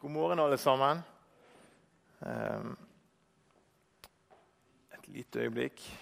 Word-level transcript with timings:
God 0.00 0.10
morgen, 0.10 0.38
alle 0.38 0.58
sammen. 0.58 0.98
Ehm, 2.20 2.76
Et 4.92 5.08
lite 5.08 5.38
øyeblikk. 5.38 5.98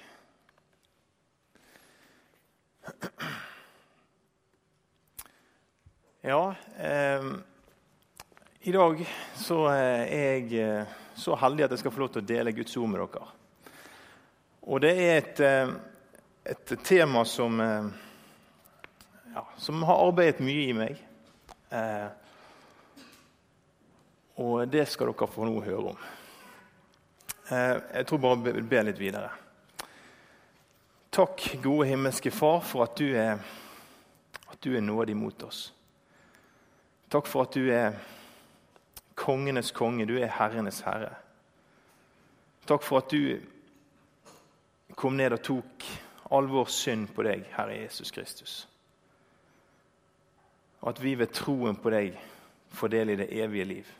Ja 6.20 6.54
eh, 6.78 7.24
I 8.60 8.72
dag 8.72 9.00
så 9.34 9.62
er 9.70 10.04
jeg 10.12 10.52
eh, 10.60 10.92
så 11.16 11.34
heldig 11.40 11.64
at 11.64 11.70
jeg 11.70 11.78
skal 11.78 11.96
få 11.96 12.04
lov 12.04 12.12
til 12.12 12.26
å 12.26 12.28
dele 12.34 12.52
Guds 12.52 12.76
ord 12.76 12.92
med 12.92 13.00
dere. 13.00 13.32
Og 14.60 14.84
det 14.84 14.92
er 15.06 15.16
et, 15.22 15.40
eh, 15.40 15.74
et 16.44 16.76
tema 16.84 17.24
som, 17.24 17.60
eh, 17.60 17.88
ja, 19.32 19.48
som 19.56 19.82
har 19.88 20.04
arbeidet 20.04 20.44
mye 20.44 20.68
i 20.68 20.78
meg. 20.84 21.04
Eh, 21.72 22.25
og 24.36 24.68
det 24.68 24.84
skal 24.88 25.10
dere 25.10 25.28
få 25.32 25.46
noe 25.48 25.62
å 25.62 25.64
høre 25.64 25.92
om. 25.92 26.00
Eh, 27.48 27.76
jeg 27.98 28.06
tror 28.08 28.22
bare 28.22 28.52
jeg 28.52 28.68
ber 28.68 28.88
litt 28.88 29.00
videre. 29.00 29.30
Takk, 31.16 31.46
gode 31.62 31.86
himmelske 31.88 32.30
Far, 32.30 32.60
for 32.60 32.84
at 32.84 32.98
du 32.98 33.14
er, 33.16 33.38
at 34.50 34.58
du 34.60 34.74
er 34.76 34.84
nådig 34.84 35.16
mot 35.16 35.46
oss. 35.46 35.70
Takk 37.08 37.28
for 37.30 37.46
at 37.46 37.54
du 37.54 37.70
er 37.72 37.96
kongenes 39.16 39.70
konge, 39.72 40.04
du 40.04 40.18
er 40.18 40.34
herrenes 40.36 40.82
herre. 40.84 41.14
Takk 42.66 42.82
for 42.82 43.00
at 43.00 43.10
du 43.14 43.38
kom 44.98 45.16
ned 45.16 45.36
og 45.36 45.44
tok 45.46 45.86
all 46.34 46.48
vår 46.50 46.72
synd 46.72 47.12
på 47.14 47.24
deg, 47.24 47.44
Herre 47.54 47.76
Jesus 47.78 48.10
Kristus. 48.10 48.54
At 50.82 50.98
vi 51.02 51.14
ved 51.14 51.32
troen 51.34 51.78
på 51.78 51.92
deg 51.94 52.18
får 52.74 52.92
del 52.92 53.14
i 53.14 53.18
det 53.22 53.28
evige 53.38 53.64
liv. 53.64 53.92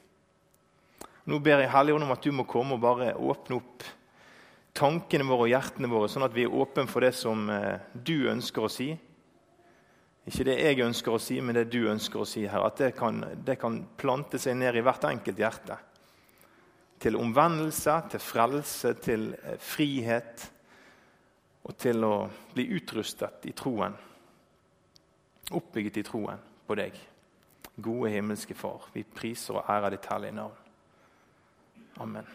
Nå 1.27 1.41
ber 1.43 1.65
jeg 1.65 1.73
Helligånd 1.73 2.07
om 2.07 2.15
at 2.15 2.23
du 2.23 2.31
må 2.35 2.45
komme 2.47 2.77
og 2.77 2.85
bare 2.85 3.15
åpne 3.19 3.59
opp 3.59 3.87
tankene 4.77 5.27
våre 5.27 5.47
og 5.47 5.51
hjertene 5.51 5.91
våre, 5.91 6.09
sånn 6.11 6.27
at 6.27 6.35
vi 6.37 6.45
er 6.47 6.55
åpne 6.55 6.87
for 6.91 7.03
det 7.03 7.13
som 7.17 7.49
eh, 7.51 7.83
du 7.95 8.29
ønsker 8.31 8.67
å 8.67 8.71
si. 8.71 8.91
Ikke 10.27 10.47
det 10.49 10.57
jeg 10.59 10.83
ønsker 10.85 11.15
å 11.15 11.23
si, 11.23 11.39
men 11.41 11.57
det 11.57 11.69
du 11.73 11.87
ønsker 11.91 12.23
å 12.23 12.29
si 12.29 12.45
her. 12.47 12.65
At 12.67 12.83
det 12.83 12.93
kan, 12.99 13.23
det 13.47 13.57
kan 13.63 13.79
plante 13.99 14.41
seg 14.43 14.59
ned 14.59 14.79
i 14.79 14.83
hvert 14.85 15.07
enkelt 15.09 15.41
hjerte. 15.41 15.79
Til 17.03 17.19
omvendelse, 17.21 17.97
til 18.13 18.23
frelse, 18.23 18.93
til 19.03 19.31
eh, 19.39 19.57
frihet. 19.63 20.47
Og 21.67 21.75
til 21.83 22.07
å 22.07 22.15
bli 22.55 22.69
utrustet 22.77 23.49
i 23.51 23.55
troen. 23.57 23.97
Oppbygget 25.57 25.99
i 26.03 26.07
troen 26.07 26.47
på 26.67 26.79
deg. 26.79 26.95
Gode 27.83 28.13
himmelske 28.15 28.55
Far, 28.57 28.87
vi 28.95 29.03
priser 29.03 29.59
og 29.59 29.75
ærer 29.75 29.97
ditt 29.97 30.07
hellige 30.11 30.39
navn. 30.39 30.66
Amen. 31.97 32.27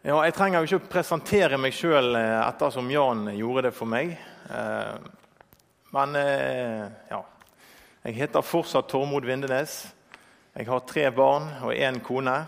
Ja, 0.00 0.22
jeg 0.24 0.32
trenger 0.32 0.62
jo 0.62 0.78
ikke 0.78 0.92
presentere 0.94 1.58
meg 1.60 1.74
sjøl 1.76 2.16
ettersom 2.16 2.88
Jan 2.88 3.26
gjorde 3.36 3.66
det 3.66 3.72
for 3.76 3.90
meg. 3.90 4.14
Eh, 4.48 4.96
men 5.92 6.16
eh, 6.16 6.86
ja. 7.10 7.20
Jeg 8.06 8.16
heter 8.22 8.46
fortsatt 8.46 8.88
Tormod 8.88 9.28
Vindenes. 9.28 9.92
Jeg 10.56 10.64
har 10.70 10.86
tre 10.88 11.04
barn 11.12 11.50
og 11.66 11.76
én 11.76 12.00
kone. 12.00 12.38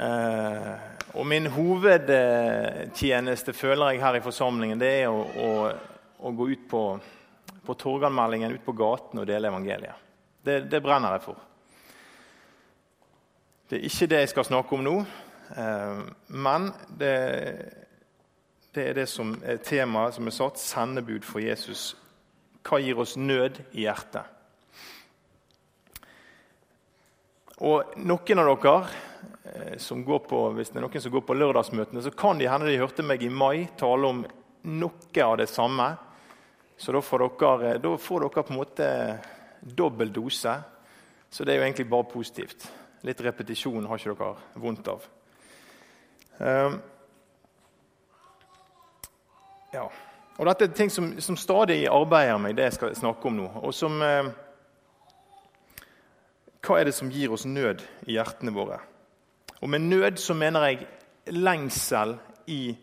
Eh, 0.00 0.72
og 1.12 1.28
min 1.28 1.52
hovedtjeneste 1.52 3.52
føler 3.52 3.92
jeg 3.92 4.04
her 4.06 4.16
i 4.16 4.24
forsamlingen, 4.24 4.80
det 4.80 4.94
er 5.02 5.12
å, 5.12 5.20
å, 5.20 5.50
å 6.24 6.32
gå 6.32 6.54
ut 6.54 6.64
på, 6.70 6.86
på 7.68 7.82
torganmeldingen, 7.84 8.56
ut 8.56 8.64
på 8.64 8.78
gaten 8.80 9.20
og 9.20 9.28
dele 9.28 9.52
evangeliet. 9.52 10.00
Det, 10.40 10.64
det 10.72 10.80
brenner 10.82 11.18
jeg 11.18 11.28
for. 11.28 11.50
Det 13.68 13.78
er 13.78 13.86
ikke 13.88 14.08
det 14.12 14.18
jeg 14.20 14.28
skal 14.34 14.44
snakke 14.44 14.76
om 14.76 14.82
nå, 14.84 14.98
men 16.36 16.66
det, 17.00 17.14
det 18.76 18.84
er 18.90 18.98
det 18.98 19.06
som 19.08 19.30
er 19.40 19.62
temaet 19.64 20.16
som 20.16 20.28
er 20.28 20.34
satt 20.36 20.60
sendebud 20.60 21.24
for 21.24 21.40
Jesus. 21.40 21.94
Hva 22.64 22.80
gir 22.84 23.00
oss 23.00 23.16
nød 23.16 23.62
i 23.72 23.86
hjertet? 23.86 24.28
Og 27.64 27.96
noen 28.04 28.44
av 28.44 28.52
dere 28.52 29.78
som 29.80 30.04
går 30.04 30.24
på, 30.28 30.44
Hvis 30.56 30.72
det 30.72 30.80
er 30.80 30.84
noen 30.84 31.00
som 31.00 31.12
går 31.12 31.24
på 31.24 31.36
lørdagsmøtene, 31.38 32.02
så 32.02 32.10
kan 32.10 32.38
de 32.38 32.48
hende 32.50 32.68
de 32.68 32.80
hørte 32.80 33.02
meg 33.06 33.22
i 33.22 33.32
mai 33.32 33.68
tale 33.78 34.12
om 34.12 34.24
noe 34.64 35.24
av 35.24 35.36
det 35.38 35.48
samme. 35.48 35.94
Så 36.76 36.92
da 36.92 37.00
får 37.00 37.28
dere, 37.40 37.76
da 37.78 37.96
får 37.96 38.24
dere 38.28 38.44
på 38.44 38.52
en 38.52 38.60
måte 38.60 38.88
dobbel 39.60 40.12
dose. 40.12 40.56
Så 41.30 41.44
det 41.44 41.54
er 41.54 41.62
jo 41.62 41.68
egentlig 41.68 41.88
bare 41.88 42.12
positivt. 42.12 42.68
Litt 43.04 43.20
repetisjon 43.20 43.84
har 43.86 44.00
ikke 44.00 44.14
dere 44.16 44.60
vondt 44.62 44.88
av. 44.88 45.06
Um, 46.38 46.78
ja. 49.74 49.84
Og 50.34 50.48
Dette 50.48 50.66
er 50.66 50.74
ting 50.74 50.90
som, 50.90 51.12
som, 51.22 51.36
stadig 51.38 51.84
arbeider 51.90 52.40
meg, 52.42 52.56
det 52.56 52.70
jeg 52.70 52.76
skal 52.78 52.96
snakke 52.98 53.28
om 53.30 53.36
nå. 53.38 53.50
Og 53.62 53.74
som, 53.74 54.00
eh, 54.02 54.32
hva 56.64 56.80
er 56.80 56.88
det 56.88 56.96
som 56.96 57.12
gir 57.12 57.34
oss 57.34 57.46
nød 57.46 57.84
i 58.08 58.16
hjertene 58.16 58.54
våre? 58.54 58.80
Og 59.60 59.68
Med 59.70 59.86
nød 59.86 60.18
så 60.18 60.34
mener 60.34 60.66
jeg 60.66 60.86
lengsel, 61.26 62.18
i, 62.46 62.76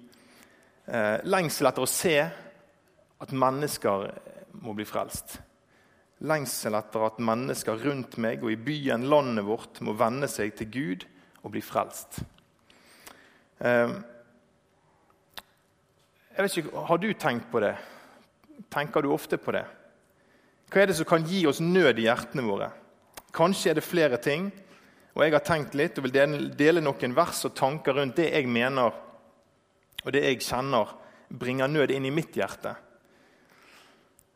eh, 0.87 1.17
lengsel 1.23 1.67
etter 1.67 1.83
å 1.83 1.89
se 1.89 2.17
at 3.21 3.31
mennesker 3.31 4.11
må 4.61 4.73
bli 4.73 4.85
frelst. 4.85 5.39
Lengsel 6.21 6.77
etter 6.77 7.07
at 7.07 7.21
mennesker 7.23 7.81
rundt 7.81 8.17
meg 8.21 8.43
og 8.45 8.53
i 8.53 8.59
byen, 8.61 9.07
landet 9.09 9.45
vårt, 9.47 9.81
må 9.81 9.95
venne 9.97 10.29
seg 10.29 10.53
til 10.57 10.69
Gud 10.73 11.05
og 11.41 11.53
bli 11.55 11.63
frelst. 11.65 12.21
Eh, 13.61 13.95
jeg 16.31 16.43
vet 16.45 16.57
ikke, 16.57 16.85
Har 16.87 16.97
du 16.97 17.13
tenkt 17.13 17.51
på 17.51 17.59
det? 17.59 17.75
Tenker 18.69 19.01
du 19.01 19.11
ofte 19.11 19.37
på 19.37 19.51
det? 19.51 19.65
Hva 20.71 20.81
er 20.81 20.87
det 20.87 20.95
som 20.95 21.05
kan 21.05 21.25
gi 21.27 21.45
oss 21.47 21.59
nød 21.59 21.99
i 21.99 22.05
hjertene 22.07 22.45
våre? 22.45 22.69
Kanskje 23.33 23.71
er 23.71 23.75
det 23.75 23.83
flere 23.83 24.17
ting. 24.17 24.51
Og 25.15 25.23
Jeg 25.23 25.33
har 25.33 25.43
tenkt 25.43 25.75
litt 25.75 25.97
og 25.97 26.05
vil 26.05 26.51
dele 26.55 26.81
noen 26.81 27.15
vers 27.15 27.43
og 27.45 27.55
tanker 27.55 27.93
rundt 27.93 28.15
det 28.15 28.29
jeg 28.31 28.47
mener 28.47 28.93
og 30.01 30.13
det 30.13 30.23
jeg 30.23 30.41
kjenner 30.41 30.95
bringer 31.29 31.67
nød 31.67 31.91
inn 31.91 32.05
i 32.05 32.13
mitt 32.13 32.35
hjerte. 32.35 32.73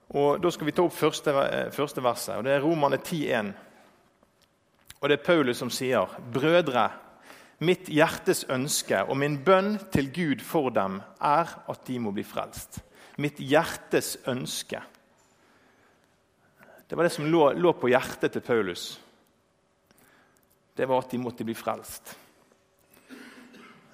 Og 0.10 0.42
Da 0.42 0.52
skal 0.52 0.66
vi 0.66 0.72
ta 0.72 0.84
opp 0.86 0.94
første, 0.94 1.32
første 1.74 2.04
verset, 2.04 2.36
og 2.38 2.44
det 2.44 2.54
er 2.54 2.62
Romane 2.62 2.98
10,1. 2.98 3.54
Og 5.02 5.10
det 5.10 5.20
er 5.20 5.26
Paulus 5.26 5.58
som 5.58 5.70
sier.: 5.70 6.20
Brødre, 6.34 6.90
Mitt 7.64 7.88
hjertes 7.88 8.44
ønske 8.52 9.00
og 9.08 9.16
min 9.18 9.38
bønn 9.46 9.78
til 9.94 10.10
Gud 10.12 10.42
for 10.44 10.74
dem 10.76 11.00
er 11.24 11.54
at 11.72 11.86
de 11.88 12.00
må 12.04 12.12
bli 12.12 12.26
frelst. 12.28 12.82
Mitt 13.24 13.40
hjertes 13.40 14.18
ønske. 14.28 14.82
Det 16.86 16.98
var 16.98 17.08
det 17.08 17.14
som 17.16 17.30
lå, 17.32 17.54
lå 17.56 17.72
på 17.80 17.90
hjertet 17.94 18.36
til 18.36 18.44
Paulus. 18.44 19.00
Det 20.76 20.88
var 20.88 21.06
at 21.06 21.16
de 21.16 21.22
måtte 21.22 21.48
bli 21.48 21.56
frelst. 21.56 22.12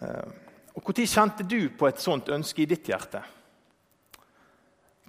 Eh, 0.02 0.32
og 0.74 0.82
Når 0.88 1.06
kjente 1.06 1.46
du 1.46 1.70
på 1.78 1.88
et 1.88 2.02
sånt 2.02 2.30
ønske 2.34 2.64
i 2.64 2.66
ditt 2.66 2.88
hjerte? 2.90 3.22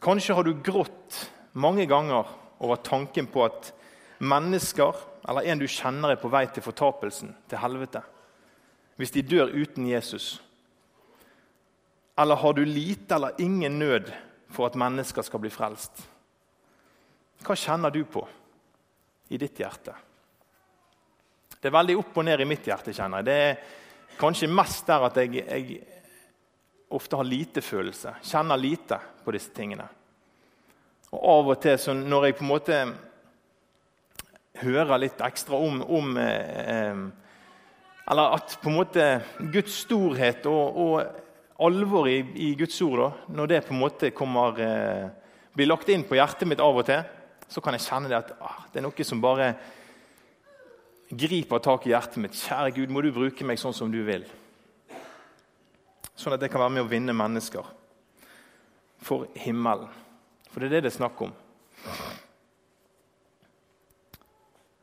Kanskje 0.03 0.35
har 0.35 0.45
du 0.45 0.57
grått 0.65 1.19
mange 1.53 1.87
ganger 1.87 2.27
over 2.63 2.81
tanken 2.83 3.29
på 3.31 3.45
at 3.47 3.71
mennesker 4.23 4.97
eller 5.29 5.47
en 5.47 5.61
du 5.63 5.69
kjenner, 5.71 6.15
er 6.15 6.19
på 6.19 6.31
vei 6.33 6.47
til 6.51 6.65
fortapelsen, 6.65 7.37
til 7.47 7.63
helvete 7.63 8.03
hvis 9.03 9.11
de 9.11 9.23
dør 9.27 9.51
uten 9.51 9.87
Jesus? 9.89 10.37
Eller 12.19 12.37
har 12.37 12.53
du 12.55 12.65
lite 12.65 13.15
eller 13.15 13.41
ingen 13.41 13.79
nød 13.79 14.13
for 14.53 14.69
at 14.69 14.77
mennesker 14.79 15.25
skal 15.27 15.41
bli 15.43 15.51
frelst? 15.51 16.05
Hva 17.43 17.57
kjenner 17.59 17.91
du 17.91 18.05
på 18.07 18.23
i 19.33 19.41
ditt 19.41 19.59
hjerte? 19.59 19.95
Det 21.57 21.71
er 21.71 21.75
veldig 21.75 21.97
opp 21.99 22.21
og 22.21 22.27
ned 22.29 22.45
i 22.45 22.47
mitt 22.47 22.67
hjerte. 22.67 22.93
kjenner 22.95 23.23
jeg. 23.23 23.27
Det 23.27 23.39
er 23.49 24.21
kanskje 24.21 24.51
mest 24.51 24.87
der 24.87 25.09
at 25.09 25.19
jeg, 25.19 25.41
jeg 25.41 25.81
ofte 26.95 27.17
har 27.17 27.27
lite 27.27 27.63
følelse. 27.63 28.15
Kjenner 28.23 28.61
lite 28.61 29.01
på 29.25 29.35
disse 29.35 29.51
tingene. 29.57 29.89
Og 31.13 31.25
Av 31.29 31.51
og 31.53 31.59
til 31.61 32.05
når 32.09 32.27
jeg 32.27 32.37
på 32.39 32.45
en 32.47 32.53
måte 32.53 32.79
hører 34.63 35.01
litt 35.01 35.21
ekstra 35.25 35.59
om, 35.59 35.83
om 35.85 36.17
eh, 36.21 37.03
eller 38.13 38.37
at 38.37 38.57
på 38.63 38.71
en 38.71 38.79
måte 38.79 39.05
Guds 39.53 39.83
storhet 39.85 40.47
og, 40.51 40.79
og 40.83 41.63
alvor 41.63 42.09
i, 42.11 42.19
i, 42.35 42.53
Guds 42.59 42.81
ord, 42.85 42.99
da, 42.99 43.11
når 43.37 43.51
det 43.51 43.61
på 43.67 43.75
en 43.75 43.83
måte 43.83 44.11
kommer, 44.17 44.59
eh, 44.61 45.07
blir 45.55 45.69
lagt 45.71 45.91
inn 45.93 46.05
på 46.09 46.19
hjertet 46.19 46.49
mitt 46.51 46.63
av 46.63 46.81
og 46.81 46.87
til, 46.89 47.05
så 47.53 47.63
kan 47.63 47.77
jeg 47.77 47.85
kjenne 47.87 48.11
det 48.11 48.19
at 48.19 48.35
ah, 48.41 48.65
det 48.73 48.81
er 48.81 48.87
noe 48.87 49.07
som 49.07 49.21
bare 49.23 49.53
griper 51.13 51.61
tak 51.63 51.87
i 51.87 51.93
hjertet 51.93 52.23
mitt. 52.25 52.39
Kjære 52.39 52.73
Gud, 52.79 52.93
må 52.93 53.05
du 53.05 53.13
bruke 53.13 53.47
meg 53.47 53.61
sånn 53.61 53.77
som 53.77 53.93
du 53.93 54.01
vil. 54.07 54.25
Sånn 56.17 56.35
at 56.35 56.43
jeg 56.43 56.53
kan 56.53 56.65
være 56.65 56.79
med 56.79 56.87
å 56.87 56.91
vinne 56.91 57.15
mennesker 57.17 57.69
for 59.03 59.29
himmelen. 59.37 59.91
For 60.53 60.61
det 60.61 60.69
er 60.69 60.77
det 60.77 60.83
det 60.85 60.93
er 60.93 60.97
snakk 60.99 61.21
om. 61.25 61.33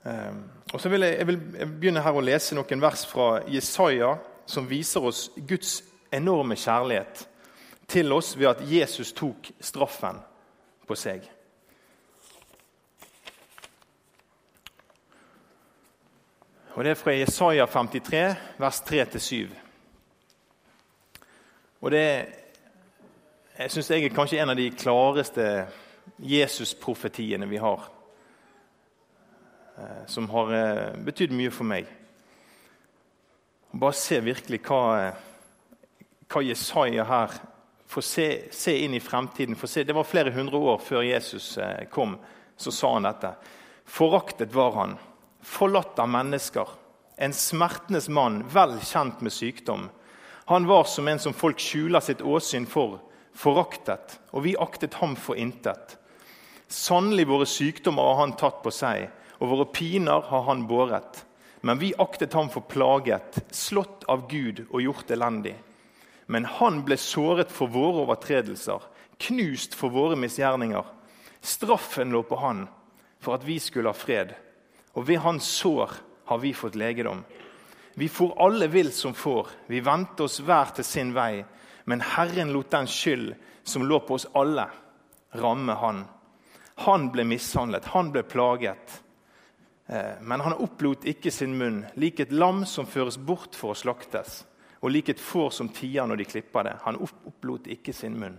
Eh, 0.05 0.35
og 0.73 0.81
så 0.81 0.89
vil 0.89 1.05
jeg, 1.05 1.17
jeg 1.17 1.27
vil 1.27 1.39
begynne 1.79 2.03
her 2.03 2.17
å 2.17 2.25
lese 2.25 2.57
noen 2.57 2.81
vers 2.81 3.05
fra 3.09 3.29
Jesaja 3.47 4.15
som 4.49 4.69
viser 4.69 5.05
oss 5.05 5.27
Guds 5.37 5.79
enorme 6.11 6.57
kjærlighet 6.57 7.27
til 7.89 8.13
oss 8.13 8.35
ved 8.37 8.49
at 8.49 8.63
Jesus 8.65 9.13
tok 9.13 9.51
straffen 9.61 10.17
på 10.89 10.97
seg. 10.97 11.25
Og 16.73 16.83
Det 16.85 16.91
er 16.91 16.95
fra 16.95 17.11
Jesaja 17.11 17.65
53, 17.65 18.35
vers 18.57 18.81
3-7. 18.87 19.49
Og 21.81 21.91
det 21.91 22.03
jeg 23.59 23.71
syns 23.73 23.89
jeg 23.91 24.05
er 24.07 24.13
kanskje 24.15 24.37
en 24.39 24.53
av 24.53 24.55
de 24.55 24.69
klareste 24.71 25.45
Jesus-profetiene 26.23 27.47
vi 27.49 27.57
har. 27.59 27.81
Eh, 29.75 30.05
som 30.07 30.29
har 30.31 30.53
eh, 30.55 30.93
betydd 31.03 31.35
mye 31.35 31.51
for 31.51 31.67
meg. 31.67 31.89
Bare 33.75 33.97
se 33.99 34.21
virkelig 34.23 34.61
hva, 34.63 35.11
hva 36.31 36.43
Jesaja 36.43 37.03
her 37.09 37.35
får 37.89 38.07
se, 38.07 38.27
se, 38.55 38.77
inn 38.79 38.95
i 38.95 39.03
fremtiden. 39.03 39.59
Se, 39.59 39.83
det 39.83 39.97
var 39.97 40.07
flere 40.07 40.31
hundre 40.31 40.63
år 40.71 40.79
før 40.79 41.03
Jesus 41.03 41.57
eh, 41.59 41.83
kom, 41.91 42.15
så 42.55 42.71
sa 42.71 42.93
han 42.95 43.09
dette. 43.09 43.33
Foraktet 43.83 44.55
var 44.55 44.71
han, 44.79 44.95
forlatt 45.43 45.99
av 45.99 46.07
mennesker, 46.15 46.71
en 47.19 47.35
smertenes 47.35 48.07
mann, 48.07 48.45
vel 48.47 48.79
kjent 48.87 49.19
med 49.19 49.35
sykdom. 49.35 49.89
Han 50.47 50.71
var 50.71 50.87
som 50.87 51.11
en 51.11 51.19
som 51.19 51.35
folk 51.35 51.59
skjuler 51.59 51.99
sitt 51.99 52.23
åsyn 52.23 52.63
for, 52.69 53.01
foraktet, 53.33 54.19
og 54.31 54.43
vi 54.45 54.57
aktet 54.59 54.99
ham 55.01 55.15
for 55.19 55.39
intet. 55.39 55.97
Sannelig 56.69 57.27
våre 57.29 57.47
sykdommer 57.49 58.11
har 58.11 58.21
han 58.23 58.37
tatt 58.37 58.61
på 58.63 58.73
seg 58.73 59.07
og 59.39 59.51
våre 59.53 59.67
piner 59.71 60.27
har 60.29 60.45
han 60.47 60.67
båret. 60.67 61.25
Men 61.61 61.79
vi 61.79 61.93
aktet 61.99 62.33
ham 62.33 62.49
for 62.51 62.63
plaget, 62.71 63.41
slått 63.51 64.05
av 64.11 64.27
Gud 64.31 64.65
og 64.69 64.83
gjort 64.83 65.11
elendig. 65.11 65.55
Men 66.27 66.45
han 66.59 66.83
ble 66.87 66.95
såret 66.99 67.51
for 67.51 67.71
våre 67.71 68.05
overtredelser, 68.05 68.83
knust 69.19 69.75
for 69.75 69.91
våre 69.91 70.15
misgjerninger. 70.19 70.85
Straffen 71.41 72.13
lå 72.15 72.23
på 72.27 72.39
han 72.39 72.67
for 73.19 73.35
at 73.35 73.43
vi 73.43 73.57
skulle 73.59 73.91
ha 73.91 73.97
fred, 73.97 74.31
og 74.95 75.07
ved 75.09 75.19
hans 75.25 75.47
sår 75.59 75.91
har 76.29 76.39
vi 76.39 76.53
fått 76.55 76.77
legedom. 76.79 77.25
Vi 77.99 78.07
for 78.07 78.37
alle 78.39 78.69
vill 78.71 78.93
som 78.95 79.11
får, 79.11 79.49
vi 79.67 79.81
vendte 79.83 80.23
oss 80.23 80.39
hver 80.39 80.71
til 80.75 80.87
sin 80.87 81.11
vei, 81.15 81.43
men 81.89 82.03
Herren 82.05 82.51
lot 82.53 82.69
den 82.69 82.87
skyld 82.87 83.33
som 83.65 83.85
lå 83.89 83.97
på 84.05 84.13
oss 84.13 84.27
alle, 84.37 84.67
ramme 85.41 85.73
han. 85.73 86.03
Han 86.85 87.07
ble 87.09 87.23
mishandlet, 87.25 87.87
han 87.95 88.11
ble 88.13 88.21
plaget. 88.29 88.99
Eh, 89.89 90.19
men 90.21 90.43
han 90.45 90.53
opplot 90.53 91.07
ikke 91.09 91.31
sin 91.33 91.55
munn, 91.57 91.79
lik 91.97 92.21
et 92.21 92.35
lam 92.35 92.61
som 92.69 92.85
føres 92.85 93.17
bort 93.17 93.57
for 93.57 93.73
å 93.73 93.79
slaktes, 93.79 94.43
og 94.83 94.93
lik 94.93 95.09
et 95.09 95.23
får 95.23 95.49
som 95.57 95.71
tier 95.73 96.05
når 96.05 96.21
de 96.21 96.29
klipper 96.29 96.69
det. 96.69 96.75
Han 96.85 97.01
opplot 97.01 97.71
ikke 97.73 97.95
sin 97.97 98.19
munn. 98.21 98.37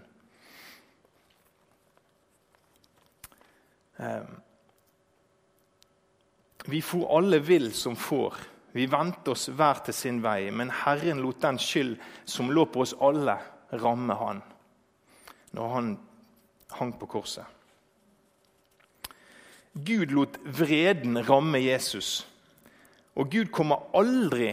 Eh, 3.99 4.31
vi 6.71 6.85
for 6.87 7.11
alle 7.19 7.43
vill 7.43 7.73
som 7.75 7.99
får. 7.99 8.39
Vi 8.73 8.87
vendte 8.87 9.33
oss 9.35 9.49
hver 9.51 9.83
til 9.87 9.97
sin 9.97 10.21
vei, 10.23 10.51
men 10.55 10.71
Herren 10.85 11.23
lot 11.25 11.41
den 11.43 11.59
skyld 11.59 11.97
som 12.29 12.53
lå 12.55 12.67
på 12.71 12.85
oss 12.85 12.95
alle, 13.03 13.39
ramme 13.83 14.15
han 14.19 14.43
når 15.57 15.69
han 15.75 15.99
hang 16.79 16.93
på 16.99 17.09
korset. 17.11 17.45
Gud 19.73 20.13
lot 20.15 20.39
vreden 20.45 21.19
ramme 21.27 21.59
Jesus. 21.59 22.27
Og 23.19 23.31
Gud 23.31 23.51
kommer 23.55 23.91
aldri 23.99 24.53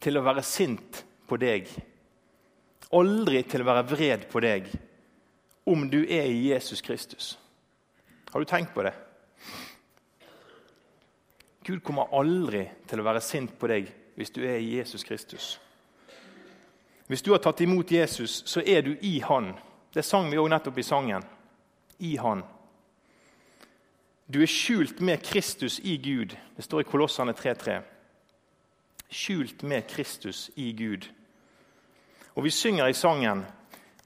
til 0.00 0.16
å 0.16 0.24
være 0.24 0.44
sint 0.44 1.02
på 1.28 1.36
deg. 1.40 1.68
Aldri 2.96 3.42
til 3.48 3.62
å 3.62 3.68
være 3.68 3.86
vred 3.92 4.26
på 4.32 4.42
deg 4.44 4.70
om 5.70 5.84
du 5.92 6.00
er 6.02 6.26
i 6.26 6.48
Jesus 6.50 6.80
Kristus. 6.82 7.34
Har 8.32 8.40
du 8.40 8.48
tenkt 8.48 8.72
på 8.74 8.84
det? 8.86 8.94
Gud 11.70 11.84
kommer 11.86 12.10
aldri 12.18 12.64
til 12.90 12.98
å 12.98 13.04
være 13.06 13.20
sint 13.22 13.52
på 13.54 13.68
deg 13.70 13.90
hvis 14.18 14.32
du 14.34 14.40
er 14.42 14.56
i 14.58 14.72
Jesus 14.80 15.04
Kristus. 15.06 15.52
Hvis 17.06 17.22
du 17.22 17.30
har 17.30 17.38
tatt 17.44 17.60
imot 17.62 17.92
Jesus, 17.94 18.40
så 18.46 18.62
er 18.66 18.82
du 18.82 18.96
i 19.06 19.20
Han. 19.22 19.52
Det 19.94 20.02
sang 20.02 20.26
vi 20.30 20.38
òg 20.38 20.48
nettopp 20.50 20.80
i 20.82 20.86
sangen. 20.86 21.22
I 22.02 22.16
Han. 22.18 22.42
Du 24.26 24.40
er 24.42 24.50
skjult 24.50 24.98
med 24.98 25.22
Kristus 25.22 25.78
i 25.86 25.94
Gud. 26.02 26.34
Det 26.56 26.66
står 26.66 26.82
i 26.82 26.88
Kolossene 26.90 27.36
3.3. 27.38 27.76
Skjult 29.06 29.62
med 29.62 29.86
Kristus 29.90 30.48
i 30.58 30.72
Gud. 30.74 31.06
Og 32.34 32.48
vi 32.48 32.54
synger 32.54 32.90
i 32.90 32.98
sangen 32.98 33.44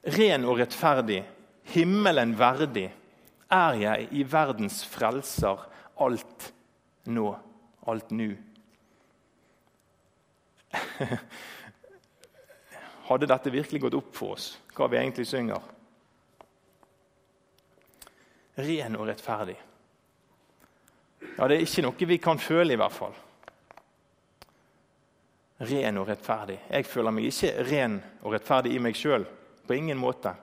Ren 0.05 0.45
og 0.45 0.59
rettferdig, 0.61 1.23
himmelen 1.73 2.37
verdig, 2.37 2.91
er 3.49 3.81
jeg 3.81 4.07
i 4.13 4.21
verdens 4.29 4.83
frelser 4.85 5.65
alt 5.97 6.51
nå, 7.09 7.31
alt 7.91 8.09
nå. 8.15 8.31
Hadde 13.05 13.29
dette 13.29 13.53
virkelig 13.53 13.81
gått 13.85 13.97
opp 13.99 14.15
for 14.17 14.35
oss, 14.35 14.59
hva 14.73 14.87
vi 14.89 14.97
egentlig 14.97 15.27
synger? 15.29 15.61
Ren 18.55 18.95
og 18.97 19.07
rettferdig. 19.09 19.57
Ja, 21.35 21.47
Det 21.47 21.55
er 21.55 21.65
ikke 21.65 21.83
noe 21.83 22.07
vi 22.07 22.17
kan 22.23 22.39
føle, 22.39 22.73
i 22.73 22.79
hvert 22.79 22.95
fall. 22.95 23.15
Ren 25.65 25.97
og 25.97 26.07
rettferdig. 26.09 26.57
Jeg 26.69 26.85
føler 26.87 27.11
meg 27.15 27.29
ikke 27.29 27.63
ren 27.69 27.99
og 28.23 28.33
rettferdig 28.35 28.73
i 28.75 28.81
meg 28.83 28.95
sjøl. 28.97 29.25
På 29.65 29.73
ingen 29.75 29.97
måte. 29.97 30.33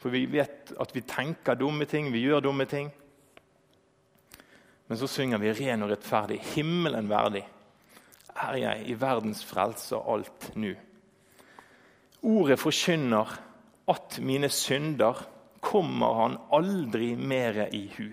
For 0.00 0.12
vi 0.12 0.24
vet 0.30 0.72
at 0.80 0.94
vi 0.94 1.02
tenker 1.04 1.58
dumme 1.58 1.84
ting, 1.84 2.12
vi 2.12 2.22
gjør 2.24 2.40
dumme 2.46 2.66
ting. 2.66 2.90
Men 4.90 4.98
så 4.98 5.06
synger 5.06 5.38
vi 5.38 5.52
'ren 5.54 5.84
og 5.86 5.92
rettferdig', 5.92 6.40
himmelen 6.54 7.06
verdig. 7.08 7.44
Er 8.34 8.56
jeg 8.58 8.88
i 8.90 8.94
verdens 8.98 9.44
frelse 9.46 9.96
alt 9.96 10.50
nu? 10.56 10.72
Ordet 12.22 12.58
forkynner 12.58 13.36
at 13.88 14.18
mine 14.18 14.48
synder 14.48 15.20
kommer 15.60 16.14
han 16.22 16.34
aldri 16.52 17.14
mere 17.14 17.68
i 17.74 17.84
hu. 17.98 18.08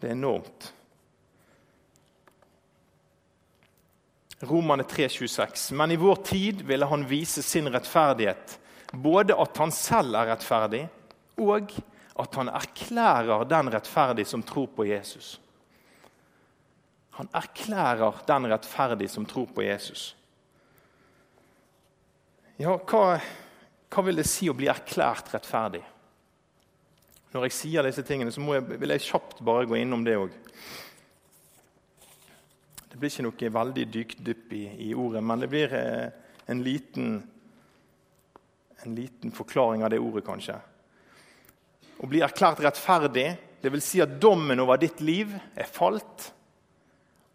Det 0.00 0.08
er 0.08 0.16
enormt. 0.16 0.72
Romane 4.42 4.88
3,26. 4.88 5.74
Men 5.74 5.90
i 5.90 6.00
vår 6.00 6.24
tid 6.24 6.64
ville 6.64 6.86
han 6.86 7.04
vise 7.10 7.42
sin 7.42 7.68
rettferdighet, 7.74 8.58
både 8.92 9.36
at 9.36 9.56
han 9.56 9.70
selv 9.70 10.14
er 10.14 10.32
rettferdig, 10.32 10.88
og 11.36 11.56
at 11.56 11.78
han 12.18 12.50
erklærer 12.50 13.44
den 13.46 13.70
rettferdig 13.70 14.26
som 14.26 14.42
tror 14.42 14.66
på 14.74 14.86
Jesus. 14.88 15.36
Han 17.18 17.28
erklærer 17.34 18.22
den 18.26 18.46
rettferdig 18.50 19.10
som 19.10 19.26
tror 19.26 19.46
på 19.54 19.62
Jesus. 19.62 20.14
Ja, 22.58 22.74
hva, 22.74 23.18
hva 23.90 24.04
vil 24.06 24.18
det 24.18 24.26
si 24.26 24.48
å 24.50 24.56
bli 24.58 24.66
erklært 24.70 25.30
rettferdig? 25.34 25.84
Når 27.34 27.44
jeg 27.46 27.54
sier 27.54 27.86
disse 27.86 28.02
tingene, 28.06 28.32
så 28.32 28.42
jeg, 28.42 28.64
vil 28.80 28.94
jeg 28.94 29.04
kjapt 29.04 29.42
bare 29.46 29.66
gå 29.68 29.76
innom 29.78 30.02
det 30.06 30.16
òg. 30.18 30.32
Det 32.88 32.96
blir 32.96 33.12
ikke 33.12 33.26
noe 33.26 33.50
veldig 33.58 33.84
dykdypp 33.94 34.54
i, 34.56 34.62
i, 34.88 34.94
ordet, 34.96 35.22
men 35.22 35.44
det 35.44 35.50
blir 35.52 35.74
eh, 35.76 36.08
en, 36.50 36.62
liten, 36.64 37.20
en 38.82 38.96
liten 38.96 39.34
forklaring 39.34 39.84
av 39.84 39.92
det 39.92 40.00
ordet, 40.02 40.24
kanskje. 40.26 40.56
Å 41.98 42.08
bli 42.08 42.22
erklært 42.22 42.62
rettferdig, 42.62 43.28
dvs. 43.62 43.84
Si 43.84 44.02
at 44.02 44.18
dommen 44.22 44.60
over 44.62 44.78
ditt 44.80 45.00
liv 45.02 45.32
er 45.58 45.70
falt, 45.70 46.32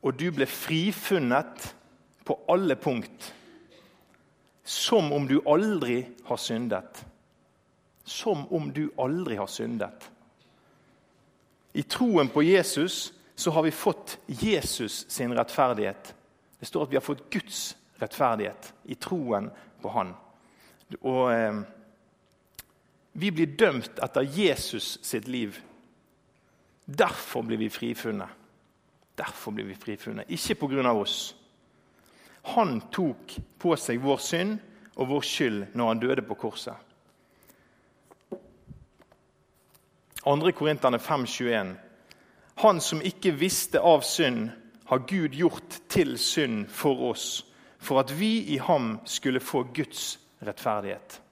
og 0.04 0.20
du 0.20 0.30
ble 0.36 0.48
frifunnet 0.50 1.72
på 2.24 2.38
alle 2.52 2.76
punkt, 2.80 3.32
som 4.64 5.12
om 5.12 5.28
du 5.28 5.42
aldri 5.48 6.02
har 6.28 6.40
syndet 6.40 7.04
som 8.04 8.54
om 8.54 8.74
du 8.74 8.92
aldri 8.98 9.36
har 9.36 9.48
syndet. 9.48 10.12
I 11.74 11.84
troen 11.84 12.30
på 12.30 12.44
Jesus 12.44 13.14
så 13.36 13.52
har 13.52 13.64
vi 13.64 13.72
fått 13.72 14.18
Jesus 14.28 15.06
sin 15.10 15.34
rettferdighet. 15.34 16.16
Det 16.60 16.66
står 16.66 16.84
at 16.84 16.92
vi 16.92 17.00
har 17.00 17.06
fått 17.06 17.30
Guds 17.34 17.62
rettferdighet 18.02 18.74
i 18.84 18.96
troen 18.96 19.50
på 19.82 19.90
Han. 19.96 20.14
Og 21.02 21.32
eh, 21.34 21.64
Vi 23.14 23.32
blir 23.32 23.54
dømt 23.58 24.00
etter 24.02 24.26
Jesus 24.26 24.98
sitt 25.06 25.28
liv. 25.28 25.60
Derfor 26.86 27.44
blir 27.46 27.58
vi 27.58 27.70
frifunnet. 27.70 28.30
Derfor 29.16 29.54
blir 29.54 29.66
vi 29.66 29.76
frifunnet, 29.78 30.26
ikke 30.30 30.56
pga. 30.56 30.92
oss. 30.92 31.36
Han 32.44 32.82
tok 32.92 33.38
på 33.60 33.76
seg 33.78 34.02
vår 34.02 34.18
synd 34.18 34.58
og 34.96 35.08
vår 35.08 35.22
skyld 35.22 35.62
når 35.78 35.88
han 35.88 36.02
døde 36.02 36.26
på 36.26 36.36
korset. 36.36 36.76
2. 40.24 40.52
Korinterne 40.52 40.98
5,21. 40.98 41.76
Han 42.56 42.82
som 42.82 43.02
ikke 43.02 43.32
visste 43.32 43.80
av 43.80 44.02
synd, 44.02 44.50
har 44.86 45.06
Gud 45.08 45.34
gjort 45.34 45.80
til 45.90 46.18
synd 46.20 46.68
for 46.68 47.10
oss, 47.10 47.46
for 47.80 48.00
at 48.00 48.12
vi 48.20 48.44
i 48.54 48.58
ham 48.58 49.00
skulle 49.06 49.40
få 49.40 49.64
Guds 49.74 50.20
rettferdighet. 50.44 51.23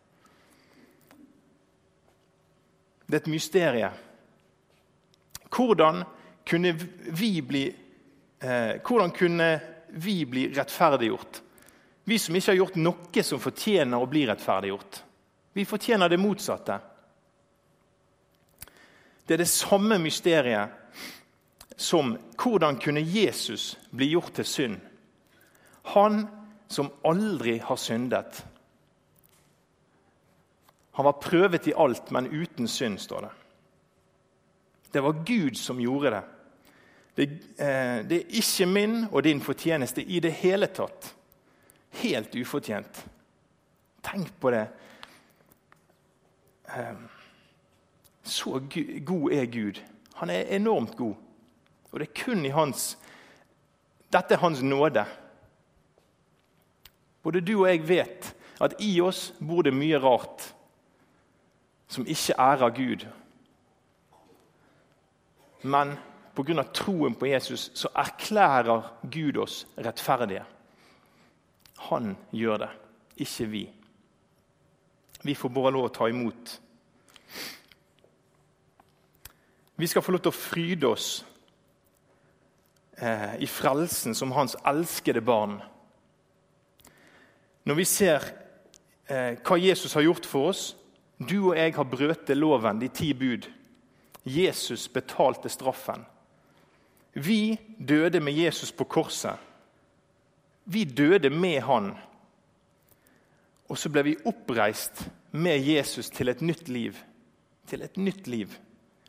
Det 3.11 3.17
er 3.17 3.21
et 3.25 3.27
mysterium. 3.27 3.91
Hvordan 5.51 6.03
kunne 6.47 6.71
vi 7.11 7.41
bli, 7.41 7.75
eh, 8.39 8.79
hvordan 8.87 9.11
kunne 9.11 9.59
vi 9.87 10.25
bli 10.25 10.45
rettferdiggjort? 10.55 11.41
Vi 12.03 12.19
som 12.19 12.35
ikke 12.35 12.51
har 12.51 12.55
gjort 12.55 12.77
noe 12.79 13.23
som 13.23 13.41
fortjener 13.43 13.99
å 13.99 14.07
bli 14.07 14.23
rettferdiggjort. 14.29 15.01
Vi 15.53 15.65
fortjener 15.65 16.09
det 16.09 16.21
motsatte. 16.23 16.79
Det 19.27 19.33
er 19.33 19.43
det 19.43 19.51
samme 19.51 19.99
mysteriet 19.99 20.69
som 21.75 22.15
hvordan 22.39 22.79
kunne 22.79 23.03
Jesus 23.03 23.75
bli 23.91 24.13
gjort 24.13 24.37
til 24.39 24.47
synd? 24.47 24.79
Han 25.83 26.23
som 26.67 26.93
aldri 27.03 27.59
har 27.59 27.75
syndet. 27.75 28.45
Han 30.91 31.05
var 31.05 31.21
prøvet 31.23 31.67
i 31.67 31.73
alt, 31.77 32.11
men 32.11 32.27
uten 32.27 32.67
synd, 32.67 32.99
står 32.99 33.21
det. 33.21 33.31
Det 34.91 35.01
var 35.01 35.23
Gud 35.25 35.57
som 35.57 35.79
gjorde 35.79 36.11
det. 36.11 36.23
Det, 37.15 37.23
eh, 37.63 38.01
det 38.07 38.17
er 38.17 38.35
ikke 38.39 38.65
min 38.65 39.05
og 39.11 39.23
din 39.23 39.41
fortjeneste 39.41 40.03
i 40.03 40.19
det 40.19 40.31
hele 40.43 40.67
tatt. 40.67 41.13
Helt 42.03 42.35
ufortjent. 42.35 43.05
Tenk 44.03 44.31
på 44.39 44.51
det. 44.51 44.67
Eh, 46.67 46.95
så 48.23 48.59
god 49.05 49.31
er 49.31 49.45
Gud. 49.45 49.81
Han 50.15 50.29
er 50.29 50.55
enormt 50.55 50.95
god. 50.97 51.15
Og 51.91 51.99
det 51.99 52.07
er 52.09 52.23
kun 52.23 52.45
i 52.45 52.53
hans 52.55 52.97
Dette 54.11 54.35
er 54.35 54.41
hans 54.43 54.59
nåde. 54.61 55.05
Både 57.23 57.39
du 57.39 57.53
og 57.61 57.69
jeg 57.69 57.85
vet 57.87 58.33
at 58.59 58.73
i 58.83 58.99
oss 59.01 59.29
bor 59.39 59.63
det 59.63 59.71
mye 59.71 59.99
rart 60.03 60.49
som 61.91 62.07
ikke 62.07 62.37
ærer 62.39 62.69
Gud. 62.75 63.05
Men 65.61 65.97
pga. 66.35 66.63
troen 66.73 67.15
på 67.15 67.25
Jesus 67.25 67.71
så 67.75 67.91
erklærer 67.95 68.87
Gud 69.11 69.37
oss 69.37 69.67
rettferdige. 69.77 70.45
Han 71.89 72.17
gjør 72.31 72.57
det, 72.57 72.69
ikke 73.17 73.45
vi. 73.45 73.69
Vi 75.23 75.35
får 75.35 75.49
bare 75.49 75.71
lov 75.71 75.89
å 75.89 75.93
ta 75.93 76.07
imot. 76.09 76.59
Vi 79.75 79.87
skal 79.87 80.01
få 80.01 80.11
lov 80.11 80.21
til 80.21 80.31
å 80.31 80.37
fryde 80.37 80.87
oss 80.87 81.25
eh, 82.97 83.35
i 83.41 83.47
frelsen 83.49 84.15
som 84.15 84.31
hans 84.31 84.55
elskede 84.65 85.21
barn. 85.21 85.59
Når 87.65 87.77
vi 87.77 87.85
ser 87.85 88.25
eh, 89.09 89.37
hva 89.41 89.57
Jesus 89.57 89.93
har 89.97 90.05
gjort 90.05 90.25
for 90.29 90.53
oss 90.53 90.63
Du 91.21 91.51
og 91.51 91.57
jeg 91.57 91.75
har 91.75 91.85
brøt 91.85 92.29
loven, 92.33 92.79
de 92.81 92.87
ti 92.89 93.11
bud. 93.13 93.45
Jesus 94.25 94.87
betalte 94.89 95.49
straffen. 95.49 96.05
Vi 97.13 97.59
døde 97.77 98.19
med 98.19 98.33
Jesus 98.33 98.71
på 98.71 98.83
korset. 98.83 99.37
Vi 100.65 100.83
døde 100.83 101.29
med 101.29 101.61
han. 101.61 101.91
Og 103.69 103.77
så 103.77 103.89
ble 103.89 104.03
vi 104.03 104.17
oppreist 104.25 105.05
med 105.31 105.61
Jesus 105.63 106.09
til 106.09 106.31
et 106.31 106.41
nytt 106.41 106.69
liv. 106.69 106.97
Til 107.67 107.83
et 107.85 107.97
nytt 107.97 108.27
liv. 108.27 108.51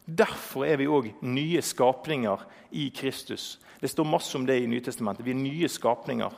Derfor 0.06 0.66
er 0.66 0.80
vi 0.80 0.90
òg 0.90 1.12
nye 1.22 1.62
skapninger 1.62 2.42
i 2.74 2.88
Kristus. 2.94 3.60
Det 3.80 3.90
står 3.90 4.06
masse 4.06 4.34
om 4.38 4.46
det 4.46 4.60
i 4.62 4.70
Nytestamentet. 4.70 5.24
Vi 5.26 5.34
er 5.34 5.38
nye 5.38 5.68
skapninger. 5.70 6.34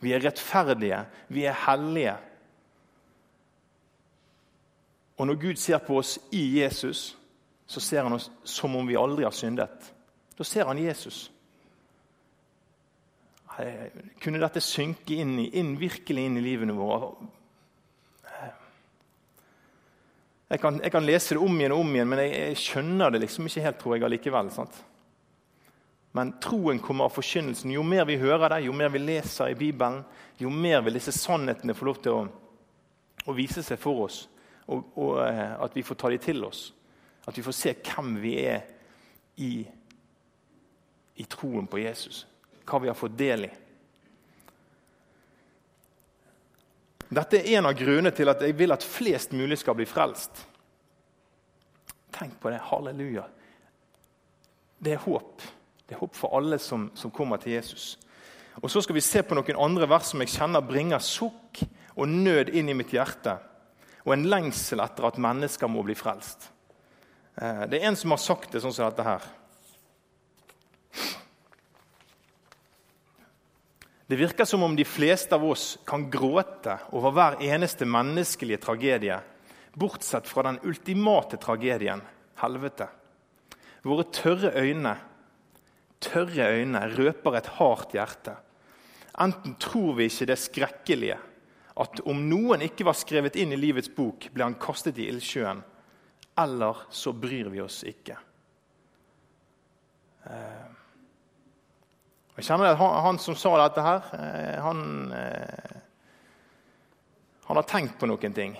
Vi 0.00 0.12
er 0.12 0.24
rettferdige. 0.24 1.04
Vi 1.28 1.44
er 1.46 1.58
hellige. 1.66 2.16
Og 5.20 5.26
når 5.28 5.36
Gud 5.36 5.58
ser 5.60 5.82
på 5.84 5.98
oss 6.00 6.14
i 6.32 6.40
Jesus, 6.62 7.18
så 7.68 7.80
ser 7.80 8.06
han 8.06 8.16
oss 8.16 8.30
som 8.48 8.72
om 8.76 8.86
vi 8.88 8.96
aldri 8.96 9.26
har 9.26 9.34
syndet. 9.36 9.90
Da 10.38 10.46
ser 10.48 10.64
han 10.64 10.80
Jesus. 10.80 11.26
Kunne 14.24 14.40
dette 14.40 14.62
synke 14.64 15.18
inn, 15.20 15.36
inn 15.44 15.74
virkelig 15.76 16.24
inn 16.24 16.40
i 16.40 16.44
livene 16.44 16.72
våre? 16.72 17.12
Jeg 20.50 20.58
kan, 20.64 20.80
jeg 20.82 20.90
kan, 20.90 21.04
lese 21.06 21.36
det 21.36 21.44
om 21.44 21.60
igjen 21.60 21.76
og 21.76 21.84
om 21.84 21.92
igjen, 21.94 22.08
men 22.10 22.24
jeg, 22.24 22.32
jeg 22.40 22.62
skjønner 22.64 23.12
det 23.12 23.20
liksom 23.22 23.46
ikke 23.46 23.68
helt, 23.68 23.78
tror 23.78 23.94
jeg, 23.94 24.06
allikevel. 24.08 24.48
Sant? 24.56 24.80
Men 26.16 26.32
troen 26.42 26.80
kommer 26.82 27.06
av 27.06 27.14
forkynnelsen. 27.14 27.76
Jo 27.76 27.84
mer 27.86 28.08
vi 28.08 28.18
hører 28.18 28.56
det, 28.56 28.64
jo 28.64 28.74
mer 28.74 28.90
vi 28.90 29.04
leser 29.04 29.52
i 29.52 29.60
Bibelen, 29.60 30.00
jo 30.40 30.50
mer 30.50 30.80
vil 30.82 30.96
disse 30.96 31.14
sannhetene 31.14 31.76
få 31.76 31.92
lov 31.92 32.00
til 32.02 32.16
å, 32.16 32.26
å 33.28 33.36
vise 33.36 33.62
seg 33.62 33.78
for 33.78 34.08
oss, 34.08 34.24
og, 34.70 34.92
og 34.96 35.16
eh, 35.24 35.54
at 35.62 35.76
vi 35.76 35.84
får 35.86 35.98
ta 35.98 36.10
dem 36.12 36.22
til 36.22 36.44
oss. 36.46 36.68
At 37.26 37.36
vi 37.36 37.44
får 37.44 37.56
se 37.56 37.74
hvem 37.84 38.14
vi 38.22 38.34
er 38.44 38.62
i, 39.42 39.54
i 41.16 41.26
troen 41.30 41.68
på 41.70 41.82
Jesus. 41.82 42.24
Hva 42.64 42.80
vi 42.82 42.90
har 42.90 42.98
fått 42.98 43.18
del 43.18 43.48
i. 43.48 43.50
Dette 47.10 47.40
er 47.40 47.58
en 47.58 47.66
av 47.66 47.74
grunnene 47.74 48.12
til 48.14 48.30
at 48.30 48.42
jeg 48.44 48.54
vil 48.54 48.70
at 48.70 48.86
flest 48.86 49.32
mulig 49.34 49.58
skal 49.58 49.74
bli 49.78 49.86
frelst. 49.88 50.44
Tenk 52.14 52.36
på 52.38 52.52
det. 52.52 52.60
Halleluja. 52.70 53.24
Det 54.78 54.94
er 54.94 55.02
håp. 55.02 55.42
Det 55.86 55.96
er 55.96 56.00
håp 56.04 56.14
for 56.14 56.36
alle 56.38 56.60
som, 56.62 56.86
som, 56.94 57.10
kommer 57.10 57.42
til 57.42 57.56
Jesus. 57.56 57.96
Og 58.62 58.70
Så 58.70 58.84
skal 58.84 58.94
vi 58.94 59.02
se 59.02 59.22
på 59.26 59.34
noen 59.34 59.58
andre 59.58 59.88
vers 59.90 60.12
som 60.12 60.22
jeg 60.22 60.30
kjenner 60.30 60.62
bringer 60.62 61.02
sukk 61.02 61.64
og 61.96 62.08
nød 62.08 62.54
inn 62.54 62.70
i 62.70 62.76
mitt 62.78 62.94
hjerte. 62.94 63.40
Og 64.06 64.14
en 64.14 64.28
lengsel 64.30 64.80
etter 64.82 65.06
at 65.08 65.20
mennesker 65.20 65.70
må 65.70 65.84
bli 65.84 65.96
frelst. 65.98 66.48
Eh, 67.36 67.66
det 67.70 67.80
er 67.80 67.90
en 67.90 67.98
som 67.98 68.14
har 68.14 68.22
sagt 68.22 68.54
det 68.54 68.62
sånn 68.64 68.74
som 68.74 68.88
dette 68.88 69.06
her. 69.06 69.28
Det 74.10 74.18
virker 74.18 74.48
som 74.48 74.64
om 74.66 74.72
de 74.74 74.84
fleste 74.88 75.36
av 75.36 75.44
oss 75.46 75.76
kan 75.86 76.08
gråte 76.10 76.80
over 76.98 77.14
hver 77.14 77.36
eneste 77.46 77.86
menneskelige 77.86 78.58
tragedie, 78.64 79.20
bortsett 79.78 80.26
fra 80.26 80.48
den 80.48 80.58
ultimate 80.66 81.38
tragedien 81.38 82.02
helvete. 82.42 82.88
Våre 83.86 84.08
tørre 84.10 84.50
øyne 84.58 84.96
tørre 86.00 86.48
øyne 86.56 86.80
røper 86.96 87.36
et 87.38 87.50
hardt 87.58 87.94
hjerte. 87.94 88.34
Enten 89.20 89.56
tror 89.60 89.94
vi 89.98 90.08
ikke 90.08 90.28
det 90.30 90.38
skrekkelige, 90.40 91.18
at 91.80 92.02
om 92.08 92.18
noen 92.28 92.64
ikke 92.66 92.84
var 92.84 92.98
skrevet 92.98 93.38
inn 93.40 93.54
i 93.54 93.58
livets 93.58 93.90
bok, 93.94 94.28
ble 94.34 94.44
han 94.44 94.58
kastet 94.60 94.98
i 95.00 95.08
ildsjøen, 95.08 95.62
eller 96.40 96.84
så 96.92 97.12
bryr 97.16 97.48
vi 97.52 97.62
oss 97.64 97.80
ikke. 97.88 98.16
Eh, 100.28 100.66
jeg 102.40 102.46
kjenner 102.48 102.72
at 102.72 102.80
han, 102.80 103.18
som 103.20 103.36
sa 103.36 103.52
dette 103.60 103.84
her, 103.84 104.10
eh, 104.16 104.58
han, 104.64 104.82
eh, 105.12 105.80
han 107.48 107.60
har 107.60 107.68
tenkt 107.68 107.98
på 108.00 108.08
noen 108.08 108.36
ting. 108.36 108.54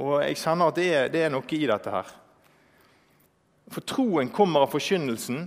Og 0.00 0.20
jeg 0.22 0.38
kjenner 0.38 0.70
at 0.70 0.78
det 0.78 0.88
er, 0.94 1.08
det 1.10 1.24
er 1.26 1.32
noe 1.34 1.56
i 1.56 1.66
dette 1.66 1.94
her. 1.94 2.12
For 3.70 3.86
troen 3.86 4.30
kommer 4.34 4.66
av 4.66 4.74
forkynnelsen, 4.74 5.44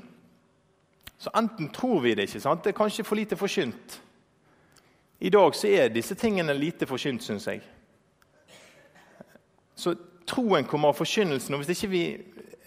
så 1.20 1.32
enten 1.40 1.70
tror 1.76 2.02
vi 2.04 2.16
det 2.16 2.28
ikke, 2.28 2.44
sant? 2.44 2.64
det 2.64 2.74
er 2.74 2.80
kanskje 2.82 3.06
for 3.08 3.20
lite 3.20 3.40
forkynt. 3.40 4.00
I 5.24 5.30
dag 5.30 5.56
så 5.56 5.70
er 5.72 5.92
disse 5.94 6.16
tingene 6.20 6.52
lite 6.54 6.84
forkynt, 6.84 7.24
syns 7.24 7.46
jeg. 7.48 7.62
Så 9.76 9.94
troen 10.28 10.66
kommer 10.68 10.92
av 10.92 10.98
forkynnelsen. 11.00 11.56
og 11.56 11.62
Hvis 11.62 11.78
ikke 11.78 11.92
vi 11.94 12.02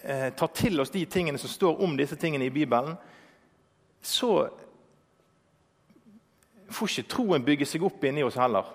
eh, 0.01 0.31
tar 0.33 0.49
til 0.57 0.81
oss 0.81 0.89
de 0.89 1.03
tingene 1.05 1.37
som 1.37 1.51
står 1.51 1.83
om 1.85 1.93
disse 1.97 2.17
tingene 2.17 2.47
i 2.47 2.53
Bibelen, 2.53 2.95
så 4.01 4.47
får 6.73 6.89
ikke 6.89 7.11
troen 7.13 7.45
bygge 7.45 7.67
seg 7.69 7.85
opp 7.85 8.07
inni 8.09 8.25
oss 8.25 8.39
heller. 8.41 8.73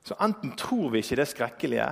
Så 0.00 0.16
enten 0.24 0.56
tror 0.56 0.94
vi 0.94 1.04
ikke 1.04 1.20
det 1.20 1.28
skrekkelige, 1.28 1.90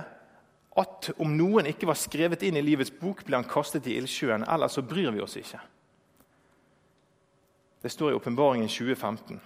at 0.81 1.11
om 1.21 1.37
noen 1.37 1.69
ikke 1.69 1.91
var 1.91 1.99
skrevet 1.99 2.41
inn 2.47 2.57
i 2.57 2.65
livets 2.65 2.95
bok, 2.97 3.21
ble 3.27 3.37
han 3.37 3.45
kastet 3.45 3.85
i 3.85 3.99
ildsjøen, 4.01 4.47
eller 4.49 4.73
så 4.73 4.81
bryr 4.81 5.13
vi 5.13 5.21
oss 5.21 5.37
ikke. 5.37 5.61
Det 7.85 7.93
står 7.93 8.15
i 8.15 8.17
Åpenbaringen 8.17 8.67
2015. 8.67 9.37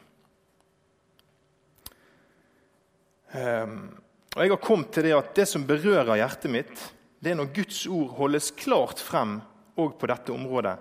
og 3.34 4.42
Jeg 4.42 4.52
har 4.52 4.62
kommet 4.62 4.92
til 4.94 5.08
det 5.08 5.14
at 5.18 5.34
det 5.38 5.46
som 5.50 5.66
berører 5.66 6.20
hjertet 6.20 6.52
mitt, 6.54 6.74
det 7.24 7.32
er 7.32 7.40
når 7.40 7.54
Guds 7.56 7.86
ord 7.88 8.16
holdes 8.18 8.52
klart 8.58 9.02
frem 9.02 9.40
òg 9.80 9.96
på 9.98 10.10
dette 10.10 10.34
området. 10.34 10.76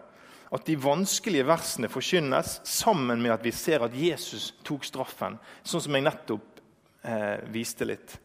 At 0.52 0.66
de 0.68 0.76
vanskelige 0.76 1.47
versene 1.49 1.88
forkynnes 1.88 2.59
sammen 2.68 3.23
med 3.23 3.32
at 3.32 3.44
vi 3.44 3.52
ser 3.56 3.85
at 3.87 3.94
Jesus 3.97 4.50
tok 4.66 4.85
straffen. 4.85 5.38
Sånn 5.64 5.85
som 5.85 5.97
jeg 5.97 6.04
nettopp 6.04 6.61
eh, 7.09 7.40
viste 7.54 7.88
litt. 7.88 8.18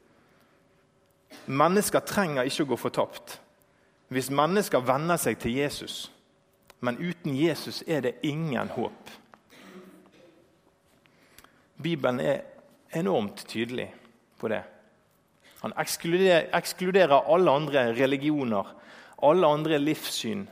Mennesker 1.48 2.03
trenger 2.03 2.48
ikke 2.48 2.65
å 2.65 2.72
gå 2.74 2.79
fortapt. 2.81 3.38
Hvis 4.12 4.31
mennesker 4.31 4.84
venner 4.84 5.19
seg 5.19 5.39
til 5.39 5.55
Jesus, 5.55 6.07
Men 6.79 6.98
uten 6.98 7.36
Jesus 7.36 7.84
er 7.88 8.01
det 8.01 8.19
ingen 8.22 8.69
håp. 8.69 9.10
Bibelen 11.81 12.19
er 12.19 12.41
enormt 12.93 13.46
tydelig 13.50 13.89
på 14.38 14.50
det. 14.51 14.63
Han 15.62 15.74
ekskluderer, 15.82 16.50
ekskluderer 16.58 17.34
alle 17.34 17.51
andre 17.51 17.88
religioner, 17.98 18.74
alle 19.24 19.48
andre 19.48 19.79
livssyn. 19.82 20.46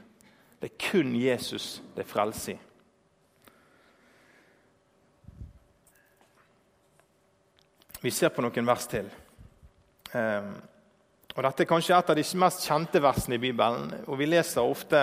Det 0.61 0.71
er 0.71 0.89
kun 0.89 1.15
Jesus 1.19 1.81
det 1.95 2.05
er 2.05 2.33
i. 2.49 2.57
Vi 8.01 8.11
ser 8.11 8.29
på 8.29 8.41
noen 8.41 8.67
vers 8.67 8.87
til. 8.89 9.07
Um, 10.13 10.51
og 11.35 11.43
Dette 11.43 11.65
er 11.65 11.67
kanskje 11.67 11.95
et 11.97 12.09
av 12.09 12.15
de 12.15 12.23
mest 12.39 12.63
kjente 12.63 13.01
versene 13.03 13.35
i 13.35 13.41
Bibelen. 13.41 13.89
og 14.07 14.19
Vi 14.19 14.27
leser 14.29 14.61
ofte 14.63 15.01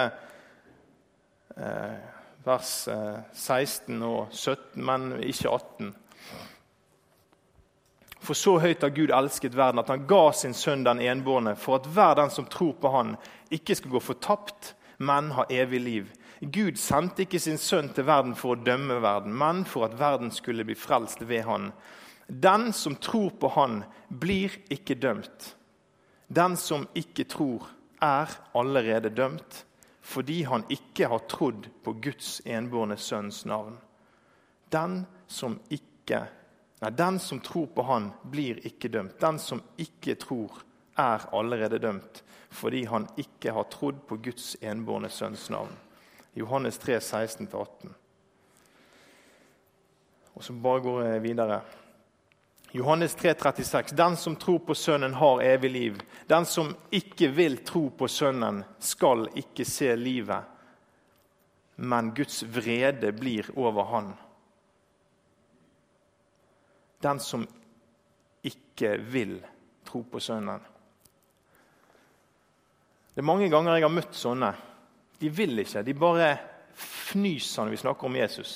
eh, 1.56 1.96
vers 2.44 2.70
eh, 2.88 3.18
16 3.32 4.02
og 4.06 4.32
17, 4.32 4.80
men 4.80 5.10
ikke 5.20 5.50
18. 5.50 5.90
For 8.22 8.38
så 8.38 8.58
høyt 8.62 8.84
har 8.84 8.92
Gud 8.94 9.10
elsket 9.10 9.56
verden, 9.58 9.80
at 9.82 9.90
han 9.90 10.06
ga 10.06 10.28
sin 10.36 10.54
sønn 10.54 10.84
den 10.86 11.00
enbårne, 11.02 11.56
for 11.58 11.80
at 11.80 11.88
hver 11.90 12.14
den 12.20 12.30
som 12.30 12.46
tror 12.46 12.76
på 12.78 12.92
han, 12.94 13.16
ikke 13.50 13.74
skal 13.74 13.96
gå 13.96 14.02
fortapt, 14.02 14.74
men 15.02 15.32
ha 15.34 15.48
evig 15.50 15.80
liv. 15.82 16.12
Gud 16.42 16.78
sendte 16.78 17.24
ikke 17.24 17.40
sin 17.42 17.58
sønn 17.58 17.90
til 17.94 18.06
verden 18.06 18.36
for 18.38 18.54
å 18.54 18.62
dømme 18.62 19.00
verden, 19.02 19.34
men 19.34 19.64
for 19.66 19.88
at 19.88 19.98
verden 19.98 20.30
skulle 20.34 20.66
bli 20.66 20.78
frelst 20.78 21.22
ved 21.26 21.44
han. 21.48 21.72
Den 22.26 22.70
som 22.72 22.96
tror 22.96 23.34
på 23.38 23.48
Han, 23.48 23.82
blir 24.08 24.54
ikke 24.70 24.94
dømt. 24.94 25.56
Den 26.28 26.56
som 26.56 26.86
ikke 26.94 27.26
tror, 27.28 27.66
er 28.02 28.30
allerede 28.54 29.10
dømt 29.10 29.64
fordi 30.02 30.42
han 30.42 30.64
ikke 30.66 31.06
har 31.06 31.22
trodd 31.30 31.68
på 31.84 31.92
Guds 32.02 32.40
enbårne 32.44 32.96
sønns 32.98 33.44
navn. 33.46 33.76
Den 34.72 35.04
som, 35.30 35.60
ikke, 35.70 36.24
nei, 36.82 36.90
den 36.98 37.18
som 37.22 37.40
tror 37.40 37.70
på 37.72 37.86
Han, 37.88 38.10
blir 38.22 38.60
ikke 38.66 38.90
dømt. 38.92 39.18
Den 39.20 39.38
som 39.38 39.62
ikke 39.80 40.18
tror, 40.20 40.62
er 40.98 41.24
allerede 41.32 41.78
dømt 41.80 42.22
fordi 42.52 42.84
han 42.84 43.06
ikke 43.16 43.54
har 43.56 43.64
trodd 43.72 44.02
på 44.04 44.18
Guds 44.20 44.56
enbårne 44.60 45.08
sønns 45.08 45.46
navn. 45.50 45.72
Johannes 46.36 46.78
3, 46.78 46.98
16-18. 46.98 47.94
Og 50.32 50.44
så 50.44 50.52
bare 50.52 50.82
går 50.84 51.00
jeg 51.06 51.22
videre. 51.24 51.60
Johannes 52.72 53.14
3, 53.14 53.34
36. 53.34 53.96
Den 53.96 54.16
som 54.16 54.36
tror 54.36 54.58
på 54.58 54.74
Sønnen, 54.74 55.14
har 55.14 55.42
evig 55.42 55.70
liv. 55.70 56.02
Den 56.26 56.44
som 56.44 56.74
ikke 56.90 57.28
vil 57.28 57.58
tro 57.64 57.90
på 57.90 58.08
Sønnen, 58.08 58.62
skal 58.78 59.26
ikke 59.36 59.64
se 59.68 59.92
livet, 59.96 60.48
men 61.76 62.12
Guds 62.16 62.42
vrede 62.48 63.12
blir 63.12 63.48
over 63.56 63.88
han. 63.92 64.12
Den 67.02 67.20
som 67.22 67.46
ikke 68.46 68.96
vil 69.12 69.38
tro 69.86 70.02
på 70.06 70.20
Sønnen. 70.22 70.60
Det 73.12 73.20
er 73.20 73.28
mange 73.28 73.50
ganger 73.52 73.76
jeg 73.76 73.84
har 73.84 73.92
møtt 73.92 74.14
sånne. 74.16 74.52
De 75.20 75.30
vil 75.30 75.58
ikke. 75.62 75.82
De 75.84 75.94
bare 75.94 76.30
fnyser 77.12 77.66
når 77.66 77.74
vi 77.74 77.80
snakker 77.82 78.08
om 78.08 78.16
Jesus. 78.16 78.54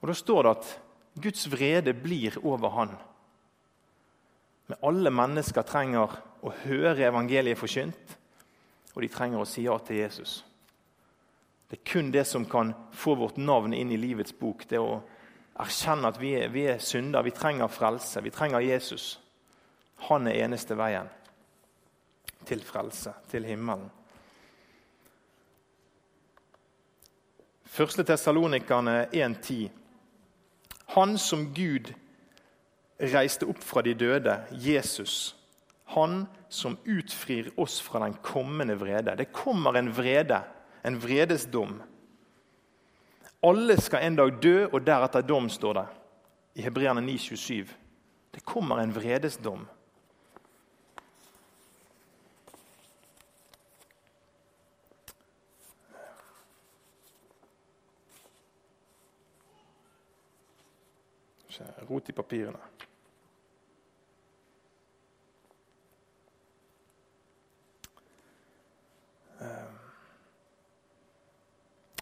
Og 0.00 0.08
Da 0.08 0.14
står 0.16 0.42
det 0.42 0.54
at 0.54 0.70
Guds 1.22 1.46
vrede 1.50 1.94
blir 1.94 2.38
over 2.42 2.72
han. 2.74 2.96
Men 4.66 4.80
alle 4.82 5.12
mennesker 5.12 5.64
trenger 5.68 6.16
å 6.44 6.52
høre 6.64 7.06
evangeliet 7.06 7.60
forkynt, 7.60 8.16
og 8.94 9.02
de 9.02 9.08
trenger 9.12 9.40
å 9.40 9.48
si 9.48 9.66
ja 9.66 9.76
til 9.84 10.00
Jesus. 10.00 10.42
Det 11.68 11.78
er 11.78 11.90
kun 11.90 12.10
det 12.12 12.24
som 12.28 12.44
kan 12.48 12.72
få 12.92 13.14
vårt 13.18 13.36
navn 13.36 13.74
inn 13.76 13.92
i 13.92 14.00
livets 14.00 14.32
bok. 14.36 14.64
Det 14.68 14.80
å 14.80 15.02
erkjenne 15.60 16.10
at 16.10 16.20
vi 16.20 16.34
er, 16.38 16.48
vi 16.48 16.66
er 16.70 16.80
synder, 16.82 17.22
vi 17.22 17.34
trenger 17.34 17.70
frelse, 17.70 18.22
vi 18.22 18.32
trenger 18.34 18.64
Jesus. 18.64 19.20
Han 20.08 20.26
er 20.26 20.44
eneste 20.44 20.76
veien 20.78 21.10
til 22.44 22.64
frelse, 22.64 23.14
til 23.30 23.46
himmelen. 23.48 23.86
Første 27.74 28.04
Tessalonikerne 28.06 29.06
1.10. 29.10 29.68
Han 30.94 31.16
som 31.18 31.48
Gud 31.54 31.90
reiste 33.00 33.48
opp 33.50 33.62
fra 33.64 33.82
de 33.82 33.94
døde, 33.98 34.36
Jesus. 34.52 35.34
Han 35.96 36.26
som 36.48 36.76
utfrir 36.86 37.50
oss 37.60 37.80
fra 37.82 38.04
den 38.04 38.14
kommende 38.22 38.76
vrede. 38.78 39.16
Det 39.18 39.32
kommer 39.32 39.74
en 39.74 39.90
vrede, 39.96 40.38
en 40.84 41.00
vredesdom. 41.02 41.80
Alle 43.44 43.76
skal 43.80 44.06
en 44.06 44.16
dag 44.16 44.38
dø, 44.42 44.66
og 44.72 44.86
deretter 44.86 45.20
dom, 45.20 45.50
står 45.52 45.74
det 45.76 45.86
i 46.54 46.62
Hebreerne 46.64 47.02
9,27. 47.04 47.72
Det 48.32 48.40
kommer 48.44 48.80
en 48.80 48.94
vredesdom. 48.94 49.66
Rot 61.88 62.08
i 62.08 62.12
papirene. 62.12 62.58
Ehm. 69.40 69.76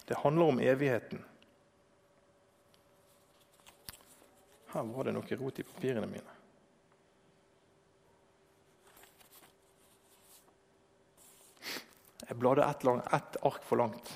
Det 0.09 0.17
handler 0.17 0.47
om 0.47 0.61
evigheten. 0.61 1.25
Her 4.73 4.89
var 4.89 5.05
det 5.05 5.13
noe 5.13 5.37
rot 5.37 5.61
i 5.61 5.67
papirene 5.69 6.09
mine. 6.09 6.39
Jeg 12.23 12.39
bladde 12.41 12.65
ett, 12.65 12.87
et 13.13 13.37
ark 13.45 13.65
for 13.69 13.77
langt. 13.77 14.13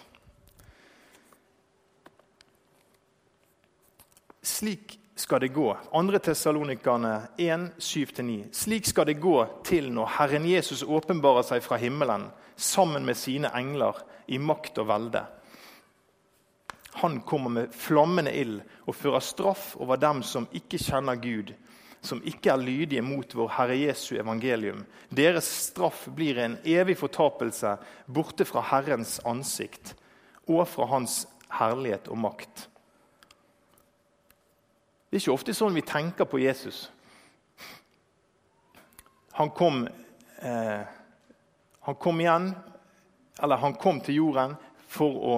Slik 4.47 4.97
skal 5.17 5.43
det 5.45 5.53
gå. 5.53 5.69
2. 5.93 6.19
Tessalonikerne 6.25 7.29
1, 7.37 7.69
7-9. 7.77 8.37
Slik 8.57 8.89
skal 8.89 9.11
det 9.11 9.19
gå 9.21 9.37
til 9.65 9.91
når 9.93 10.15
Herren 10.17 10.49
Jesus 10.49 10.81
åpenbarer 10.83 11.45
seg 11.45 11.65
fra 11.65 11.77
himmelen 11.83 12.31
sammen 12.57 13.05
med 13.05 13.21
sine 13.21 13.53
engler 13.59 14.01
i 14.33 14.39
makt 14.41 14.81
og 14.81 14.89
velde. 14.89 15.27
Han 17.03 17.21
kommer 17.29 17.53
med 17.53 17.75
flammende 17.77 18.33
ild 18.33 18.61
og 18.87 18.97
fører 18.97 19.25
straff 19.25 19.75
over 19.77 20.01
dem 20.01 20.23
som 20.25 20.49
ikke 20.57 20.81
kjenner 20.81 21.19
Gud, 21.21 21.53
som 22.01 22.23
ikke 22.25 22.53
er 22.55 22.63
lydige 22.63 23.05
mot 23.05 23.35
vår 23.37 23.51
Herre 23.59 23.77
Jesu 23.77 24.15
evangelium. 24.17 24.85
Deres 25.11 25.49
straff 25.69 26.07
blir 26.17 26.39
en 26.41 26.57
evig 26.65 26.97
fortapelse 27.01 27.75
borte 28.07 28.47
fra 28.49 28.65
Herrens 28.71 29.19
ansikt 29.29 29.93
og 30.47 30.65
fra 30.71 30.89
Hans 30.95 31.25
herlighet 31.59 32.09
og 32.09 32.21
makt. 32.23 32.67
Det 35.07 35.19
er 35.19 35.23
ikke 35.23 35.37
ofte 35.37 35.55
sånn 35.57 35.77
vi 35.77 35.85
tenker 35.87 36.29
på 36.29 36.41
Jesus. 36.43 36.87
Han 39.37 39.53
kom, 39.53 39.85
eh, 40.41 40.81
han 41.81 41.95
kom 42.01 42.21
igjen, 42.21 42.55
eller 43.43 43.57
han 43.57 43.77
kom 43.77 44.01
til 44.01 44.15
jorden 44.23 44.57
for 44.89 45.21
å, 45.21 45.37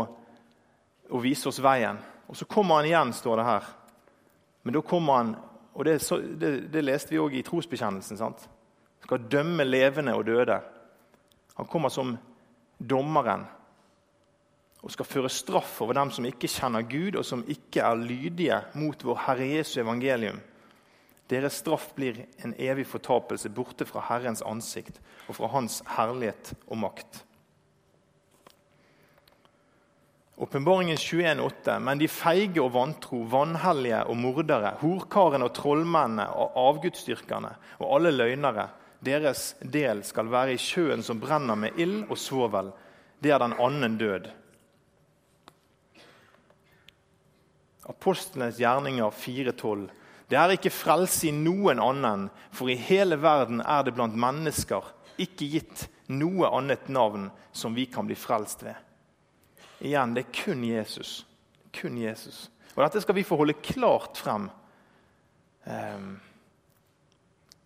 å, 1.11 1.21
vise 1.23 1.49
oss 1.51 1.61
veien. 1.65 1.99
Og 2.29 2.37
så 2.37 2.47
kommer 2.49 2.81
han 2.81 2.89
igjen, 2.89 3.13
står 3.17 3.41
det 3.41 3.47
her. 3.49 3.69
Men 4.63 4.77
da 4.77 4.83
kommer 4.85 5.23
han 5.23 5.37
Og 5.79 5.85
det, 5.87 6.01
det, 6.41 6.49
det 6.75 6.81
leste 6.83 7.13
vi 7.13 7.21
òg 7.23 7.37
i 7.39 7.45
trosbekjennelsen. 7.47 8.19
sant? 8.19 8.41
Skal 9.05 9.29
dømme 9.31 9.63
levende 9.63 10.17
og 10.19 10.25
døde. 10.27 10.57
Han 11.55 11.69
kommer 11.71 11.89
som 11.89 12.17
dommeren 12.79 13.45
og 14.83 14.91
skal 14.91 15.07
føre 15.07 15.31
straff 15.31 15.77
over 15.83 15.95
dem 15.99 16.11
som 16.15 16.27
ikke 16.27 16.51
kjenner 16.51 16.83
Gud, 16.87 17.15
og 17.19 17.25
som 17.27 17.45
ikke 17.47 17.83
er 17.83 18.03
lydige 18.03 18.59
mot 18.79 19.03
vår 19.05 19.23
Herre 19.27 19.47
Jesu 19.53 19.81
evangelium. 19.83 20.39
Deres 21.31 21.59
straff 21.61 21.91
blir 21.97 22.23
en 22.45 22.55
evig 22.59 22.87
fortapelse 22.89 23.51
borte 23.53 23.87
fra 23.89 24.05
Herrens 24.09 24.43
ansikt 24.43 25.01
og 25.29 25.37
fra 25.37 25.51
Hans 25.53 25.83
herlighet 25.97 26.55
og 26.67 26.79
makt. 26.87 27.25
Åpenbaringen 30.39 30.97
21,8.: 30.97 31.79
Men 31.79 31.99
de 31.99 32.07
feige 32.09 32.63
og 32.63 32.71
vantro, 32.77 33.25
vanhellige 33.27 34.05
og 34.07 34.17
mordere, 34.17 34.77
horkarene 34.79 35.49
og 35.49 35.55
trollmennene 35.57 36.29
og 36.31 36.55
avgudsdyrkerne 36.63 37.51
og 37.81 37.97
alle 37.97 38.13
løgnere, 38.15 38.69
deres 39.03 39.57
del 39.63 40.05
skal 40.07 40.31
være 40.31 40.55
i 40.55 40.61
sjøen 40.63 41.03
som 41.03 41.19
brenner 41.19 41.59
med 41.59 41.75
ild 41.83 42.05
og 42.07 42.19
svovel. 42.23 42.71
Det 43.19 43.35
er 43.35 43.43
den 43.43 43.57
annen 43.59 43.99
død. 43.99 44.31
Apostlenes 47.91 48.63
gjerninger 48.63 49.11
4,12. 49.11 49.89
Det 50.31 50.39
er 50.39 50.55
ikke 50.55 50.71
frelse 50.71 51.33
i 51.33 51.35
noen 51.35 51.81
annen, 51.83 52.29
for 52.53 52.71
i 52.71 52.79
hele 52.79 53.19
verden 53.19 53.63
er 53.65 53.83
det 53.83 53.97
blant 53.97 54.15
mennesker 54.15 54.87
ikke 55.19 55.51
gitt 55.57 55.89
noe 56.07 56.47
annet 56.55 56.87
navn 56.93 57.33
som 57.51 57.75
vi 57.75 57.89
kan 57.91 58.07
bli 58.07 58.15
frelst 58.15 58.63
ved. 58.63 58.77
Igjen, 59.81 60.15
det 60.15 60.25
er 60.27 60.45
kun 60.45 60.65
Jesus. 60.65 61.27
Kun 61.81 61.99
Jesus. 61.99 62.51
Og 62.75 62.83
Dette 62.85 63.03
skal 63.03 63.15
vi 63.15 63.27
få 63.27 63.37
holde 63.37 63.59
klart 63.63 64.19
frem 64.19 64.49
eh, 65.67 66.09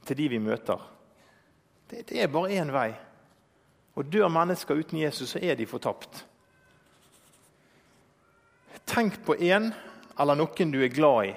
til 0.07 0.17
de 0.19 0.29
vi 0.29 0.39
møter. 0.39 0.81
Det, 1.91 2.07
det 2.09 2.23
er 2.23 2.33
bare 2.33 2.53
én 2.57 2.73
vei. 2.73 2.91
Og 3.95 4.09
dør 4.13 4.29
mennesker 4.33 4.75
uten 4.75 4.99
Jesus, 4.99 5.35
så 5.35 5.41
er 5.43 5.55
de 5.55 5.67
fortapt. 5.69 6.27
Tenk 8.87 9.21
på 9.25 9.37
en 9.37 9.73
eller 10.21 10.37
noen 10.37 10.73
du 10.73 10.81
er 10.83 10.93
glad 10.93 11.29
i, 11.29 11.35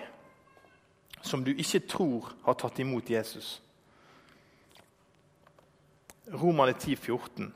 som 1.21 1.43
du 1.43 1.51
ikke 1.51 1.83
tror 1.87 2.31
har 2.45 2.57
tatt 2.59 2.79
imot 2.79 3.09
Jesus. 3.09 3.59
Romane 6.33 6.73
10, 6.73 6.95
14. 6.95 7.53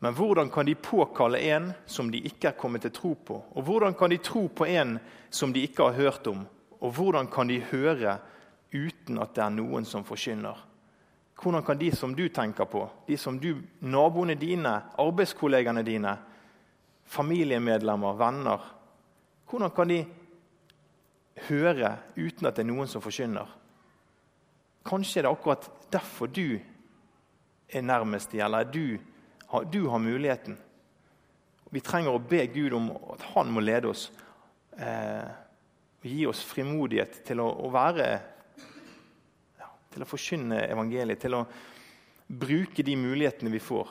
Men 0.00 0.14
hvordan 0.16 0.48
kan 0.50 0.66
de 0.66 0.74
påkalle 0.74 1.38
en 1.38 1.72
som 1.86 2.08
de 2.10 2.22
ikke 2.24 2.48
er 2.48 2.56
kommet 2.56 2.86
til 2.86 2.92
tro 2.96 3.12
på? 3.14 3.36
Og 3.52 3.62
hvordan 3.62 3.94
kan 3.94 4.10
de 4.10 4.16
tro 4.16 4.46
på 4.48 4.64
en 4.64 4.96
som 5.30 5.52
de 5.52 5.60
ikke 5.60 5.90
har 5.90 5.98
hørt 5.98 6.26
om? 6.26 6.46
Og 6.80 6.92
hvordan 6.96 7.28
kan 7.28 7.48
de 7.48 7.60
høre 7.60 8.16
uten 8.72 9.20
at 9.20 9.34
det 9.36 9.44
er 9.44 9.52
noen 9.52 9.84
som 9.84 10.06
forkynner? 10.08 10.56
Hvordan 11.40 11.64
kan 11.64 11.78
de 11.80 11.90
som 11.96 12.14
du 12.16 12.26
tenker 12.28 12.64
på, 12.64 12.86
de 13.08 13.16
som 13.16 13.38
du, 13.40 13.60
naboene 13.80 14.34
dine, 14.40 14.72
arbeidskollegene 15.00 15.84
dine, 15.84 16.16
familiemedlemmer, 17.04 18.16
venner 18.16 18.76
Hvordan 19.50 19.70
kan 19.74 19.88
de 19.88 20.04
høre 21.48 21.96
uten 22.16 22.46
at 22.46 22.56
det 22.56 22.62
er 22.62 22.68
noen 22.68 22.88
som 22.88 23.02
forkynner? 23.02 23.48
Kanskje 24.86 25.20
er 25.20 25.26
det 25.26 25.32
akkurat 25.32 25.66
derfor 25.92 26.30
du 26.30 26.60
er 27.68 27.82
nærmest 27.82 28.30
de, 28.32 28.40
eller 28.40 28.62
er 28.62 28.70
du, 28.70 28.98
du 29.72 29.86
har 29.86 29.98
muligheten. 29.98 30.56
Vi 31.70 31.80
trenger 31.80 32.14
å 32.14 32.22
be 32.22 32.44
Gud 32.50 32.74
om 32.74 32.90
at 33.14 33.22
han 33.34 33.50
må 33.50 33.62
lede 33.62 33.90
oss. 33.90 34.08
Eh, 34.78 35.30
og 36.00 36.06
gi 36.08 36.26
oss 36.26 36.42
frimodighet 36.46 37.20
til 37.26 37.42
å, 37.42 37.48
å 37.66 37.70
være 37.70 38.06
ja, 39.58 39.66
Til 39.92 40.04
å 40.04 40.08
forkynne 40.08 40.62
evangeliet, 40.70 41.20
til 41.20 41.36
å 41.36 41.44
bruke 42.30 42.82
de 42.86 42.94
mulighetene 42.96 43.52
vi 43.52 43.60
får. 43.62 43.90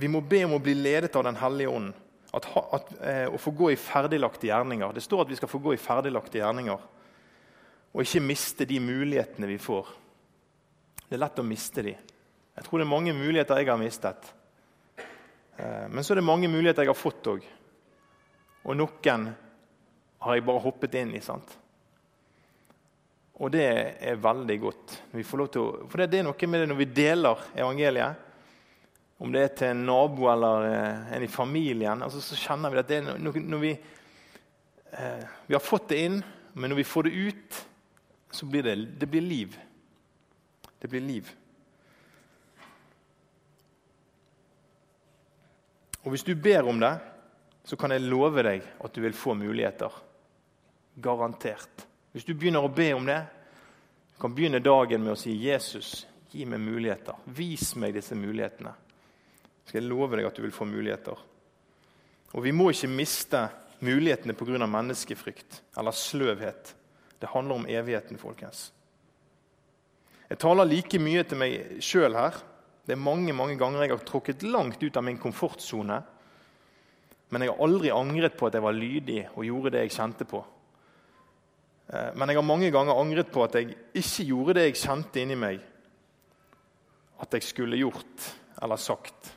Vi 0.00 0.08
må 0.08 0.22
be 0.24 0.44
om 0.46 0.56
å 0.56 0.62
bli 0.62 0.76
ledet 0.78 1.16
av 1.16 1.26
Den 1.26 1.40
hellige 1.40 1.74
ånd. 1.74 1.92
At, 2.30 2.46
at, 2.46 2.92
eh, 3.02 3.26
å 3.26 3.40
få 3.40 3.50
gå 3.56 3.72
i 3.72 3.80
ferdiglagte 3.80 4.46
gjerninger. 4.48 4.94
Det 4.94 5.02
står 5.02 5.24
at 5.24 5.32
vi 5.32 5.36
skal 5.40 5.50
få 5.50 5.58
gå 5.64 5.74
i 5.74 5.80
ferdiglagte 5.82 6.38
gjerninger 6.38 6.88
og 7.90 8.04
ikke 8.04 8.22
miste 8.22 8.66
de 8.68 8.78
mulighetene 8.82 9.48
vi 9.50 9.58
får. 9.60 9.88
Det 11.08 11.16
er 11.16 11.24
lett 11.24 11.40
å 11.42 11.46
miste 11.46 11.82
de. 11.82 11.94
Jeg 12.54 12.66
tror 12.66 12.78
det 12.78 12.86
er 12.86 12.92
mange 12.92 13.14
muligheter 13.16 13.58
jeg 13.58 13.70
har 13.70 13.80
mistet. 13.80 14.28
Eh, 15.56 15.86
men 15.90 16.04
så 16.04 16.14
er 16.14 16.20
det 16.20 16.28
mange 16.28 16.50
muligheter 16.50 16.86
jeg 16.86 16.92
har 16.92 16.98
fått 16.98 17.30
òg. 17.32 17.46
Og 18.62 18.76
noen 18.76 19.26
har 20.20 20.36
jeg 20.36 20.46
bare 20.46 20.62
hoppet 20.62 20.94
inn 21.00 21.14
i. 21.16 21.22
sant? 21.24 21.56
Og 23.40 23.50
det 23.54 23.64
er 23.64 24.20
veldig 24.20 24.56
godt. 24.60 24.96
Å, 25.16 25.22
for 25.88 26.02
det 26.04 26.20
er 26.20 26.26
noe 26.26 26.50
med 26.52 26.60
det 26.60 26.68
når 26.68 26.78
vi 26.82 26.90
deler 27.00 27.46
evangeliet. 27.56 28.26
Om 29.20 29.32
det 29.32 29.42
er 29.44 29.56
til 29.56 29.72
en 29.72 29.82
nabo 29.84 30.28
eller 30.32 30.66
eh, 30.68 31.08
en 31.16 31.24
i 31.24 31.28
familien, 31.28 32.04
altså 32.04 32.22
så 32.24 32.38
kjenner 32.40 32.72
vi 32.72 32.78
at 32.80 32.88
det 32.88 33.00
er 33.00 33.18
noe, 33.20 33.42
når 33.52 33.60
vi, 33.60 33.72
eh, 34.96 35.24
vi 35.48 35.56
har 35.56 35.64
fått 35.64 35.90
det 35.90 35.98
inn, 36.06 36.22
men 36.54 36.72
når 36.72 36.78
vi 36.78 36.86
får 36.88 37.08
det 37.08 37.26
ut, 37.28 37.58
så 38.30 38.46
blir 38.46 38.62
det, 38.62 38.74
det 38.76 39.06
blir 39.06 39.20
liv. 39.20 39.58
Det 40.78 40.88
blir 40.88 41.00
liv. 41.00 41.30
Og 46.02 46.10
Hvis 46.10 46.24
du 46.24 46.34
ber 46.34 46.68
om 46.68 46.80
det, 46.80 46.98
så 47.64 47.76
kan 47.76 47.92
jeg 47.92 48.06
love 48.08 48.42
deg 48.42 48.64
at 48.80 48.94
du 48.94 49.02
vil 49.04 49.16
få 49.16 49.34
muligheter. 49.34 49.92
Garantert. 50.96 51.86
Hvis 52.12 52.24
du 52.24 52.34
begynner 52.34 52.64
å 52.64 52.72
be 52.72 52.88
om 52.96 53.06
det, 53.06 53.20
du 54.14 54.22
kan 54.22 54.34
begynne 54.34 54.62
dagen 54.64 55.04
med 55.04 55.12
å 55.12 55.18
si 55.18 55.36
'Jesus, 55.36 56.06
gi 56.30 56.44
meg 56.44 56.60
muligheter'. 56.60 57.20
Vis 57.26 57.74
meg 57.76 57.94
disse 57.94 58.14
mulighetene. 58.14 58.72
Så 59.62 59.68
skal 59.68 59.82
jeg 59.82 59.90
love 59.90 60.16
deg 60.16 60.26
at 60.26 60.36
du 60.36 60.42
vil 60.42 60.52
få 60.52 60.64
muligheter. 60.64 61.18
Og 62.32 62.42
Vi 62.42 62.52
må 62.52 62.70
ikke 62.70 62.88
miste 62.88 63.48
mulighetene 63.80 64.34
pga. 64.34 64.66
menneskefrykt 64.66 65.62
eller 65.76 65.90
sløvhet. 65.90 66.74
Det 67.20 67.28
handler 67.34 67.60
om 67.60 67.66
evigheten, 67.68 68.18
folkens. 68.18 68.70
Jeg 70.30 70.38
taler 70.40 70.68
like 70.68 71.00
mye 71.02 71.24
til 71.26 71.40
meg 71.40 71.82
sjøl 71.82 72.14
her. 72.16 72.38
Det 72.86 72.94
er 72.94 73.02
mange 73.02 73.34
mange 73.36 73.58
ganger 73.58 73.84
jeg 73.84 73.92
har 73.92 74.06
tråkket 74.06 74.46
langt 74.46 74.82
ut 74.82 74.96
av 74.96 75.04
min 75.04 75.18
komfortsone. 75.20 75.98
Men 77.30 77.44
jeg 77.44 77.52
har 77.52 77.62
aldri 77.62 77.90
angret 77.94 78.38
på 78.38 78.48
at 78.48 78.56
jeg 78.56 78.64
var 78.64 78.74
lydig 78.74 79.20
og 79.34 79.44
gjorde 79.46 79.74
det 79.74 79.84
jeg 79.84 79.96
kjente 79.98 80.26
på. 80.26 80.40
Eh, 81.90 82.10
men 82.14 82.30
jeg 82.30 82.38
har 82.38 82.46
mange 82.46 82.70
ganger 82.74 82.98
angret 82.98 83.30
på 83.34 83.44
at 83.44 83.58
jeg 83.58 83.74
ikke 83.94 84.26
gjorde 84.30 84.56
det 84.58 84.64
jeg 84.68 84.80
kjente 84.84 85.22
inni 85.22 85.38
meg 85.38 85.60
at 87.20 87.36
jeg 87.36 87.44
skulle 87.44 87.78
gjort 87.78 88.30
eller 88.62 88.80
sagt. 88.80 89.34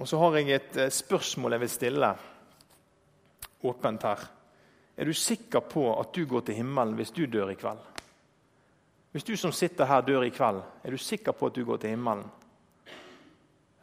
Og 0.00 0.08
så 0.08 0.18
har 0.20 0.38
jeg 0.38 0.54
et 0.56 0.78
eh, 0.82 0.92
spørsmål 0.92 1.56
jeg 1.56 1.64
vil 1.64 1.72
stille 1.72 2.12
åpent 3.62 4.06
her. 4.08 4.22
Er 4.96 5.04
du 5.04 5.12
sikker 5.12 5.60
på 5.60 5.86
at 6.00 6.14
du 6.14 6.26
går 6.26 6.40
til 6.40 6.54
himmelen 6.54 6.94
hvis 6.98 7.10
du 7.10 7.24
dør 7.26 7.50
i 7.50 7.56
kveld? 7.56 7.80
Hvis 9.12 9.24
du 9.24 9.36
som 9.36 9.52
sitter 9.52 9.84
her, 9.84 10.00
dør 10.00 10.24
i 10.24 10.32
kveld, 10.32 10.62
er 10.84 10.90
du 10.90 10.98
sikker 10.98 11.32
på 11.32 11.46
at 11.46 11.54
du 11.54 11.64
går 11.64 11.76
til 11.76 11.90
himmelen? 11.90 12.24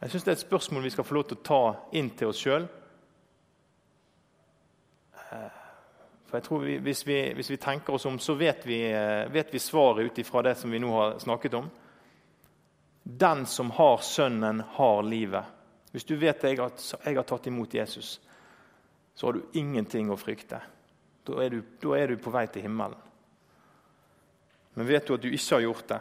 Jeg 0.00 0.10
synes 0.10 0.24
Det 0.24 0.30
er 0.30 0.32
et 0.32 0.46
spørsmål 0.48 0.82
vi 0.82 0.90
skal 0.90 1.04
få 1.04 1.14
lov 1.14 1.24
til 1.28 1.36
å 1.36 1.44
ta 1.44 1.64
inn 1.92 2.10
til 2.16 2.30
oss 2.30 2.40
sjøl. 2.40 2.64
Eh, 5.30 5.58
for 6.26 6.38
jeg 6.38 6.46
tror 6.46 6.64
vi, 6.64 6.78
hvis, 6.78 7.06
vi, 7.06 7.18
hvis, 7.34 7.50
vi, 7.50 7.58
tenker 7.60 7.94
oss 7.94 8.06
om, 8.06 8.18
så 8.18 8.34
vet 8.34 8.66
vi, 8.66 8.80
eh, 8.86 9.28
vet 9.32 9.52
vi 9.54 9.58
svaret 9.58 10.06
ut 10.06 10.18
ifra 10.18 10.42
det 10.42 10.54
som 10.58 10.70
vi 10.70 10.80
nå 10.80 10.90
har 10.94 11.18
snakket 11.18 11.54
om. 11.54 11.70
Den 13.02 13.46
som 13.46 13.70
har 13.70 13.98
Sønnen, 13.98 14.60
har 14.60 15.02
livet. 15.02 15.44
Hvis 15.90 16.04
du 16.04 16.16
vet 16.16 16.44
at 16.44 16.50
jeg 16.50 16.58
har, 16.60 16.72
jeg 17.04 17.16
har 17.16 17.26
tatt 17.28 17.46
imot 17.46 17.74
Jesus, 17.74 18.20
så 19.14 19.26
har 19.26 19.32
du 19.36 19.58
ingenting 19.58 20.10
å 20.10 20.16
frykte. 20.16 20.62
Da 21.26 21.42
er, 21.44 21.50
du, 21.52 21.60
da 21.82 21.96
er 21.98 22.12
du 22.12 22.22
på 22.22 22.32
vei 22.32 22.46
til 22.50 22.64
himmelen. 22.64 22.96
Men 24.78 24.88
vet 24.88 25.06
du 25.06 25.14
at 25.16 25.22
du 25.22 25.28
ikke 25.28 25.58
har 25.58 25.66
gjort 25.66 25.88
det? 25.90 26.00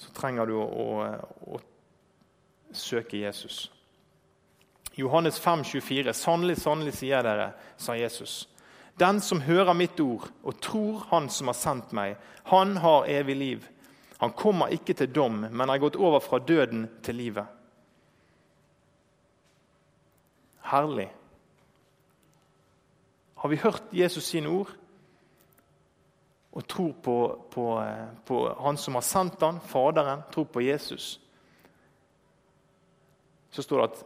Så 0.00 0.12
trenger 0.16 0.48
du 0.48 0.56
å, 0.58 0.66
å, 0.66 1.56
å 1.56 2.74
søke 2.76 3.20
Jesus. 3.20 3.66
Johannes 4.96 5.38
5, 5.40 5.64
24. 5.64 6.12
Sannelig, 6.16 6.56
sannelig 6.62 6.96
sier 6.96 7.24
dere, 7.24 7.50
sa 7.76 7.96
Jesus. 7.96 8.46
Den 8.96 9.20
som 9.20 9.42
hører 9.44 9.76
mitt 9.76 10.00
ord 10.00 10.24
og 10.40 10.60
tror 10.64 11.02
Han 11.10 11.28
som 11.28 11.50
har 11.52 11.58
sendt 11.58 11.92
meg, 11.92 12.16
han 12.48 12.78
har 12.80 13.08
evig 13.12 13.36
liv. 13.36 13.66
Han 14.18 14.32
kommer 14.32 14.72
ikke 14.72 14.94
til 14.96 15.10
dom, 15.12 15.42
men 15.50 15.68
er 15.68 15.82
gått 15.82 15.98
over 16.00 16.22
fra 16.24 16.38
døden 16.38 16.86
til 17.04 17.18
livet. 17.20 17.44
Herlig. 20.70 21.08
Har 23.36 23.48
vi 23.52 23.60
hørt 23.62 23.82
Jesus 23.92 24.24
sine 24.24 24.48
ord 24.48 24.72
og 26.56 26.64
tror 26.68 26.92
på, 27.04 27.16
på, 27.52 27.64
på 28.24 28.42
Han 28.64 28.78
som 28.80 28.96
har 28.96 29.04
sendt 29.04 29.42
han, 29.44 29.60
Faderen, 29.60 30.24
tror 30.32 30.48
på 30.48 30.60
Jesus, 30.64 31.20
så 33.50 33.62
står 33.62 33.82
det 33.82 33.90
at 33.92 34.04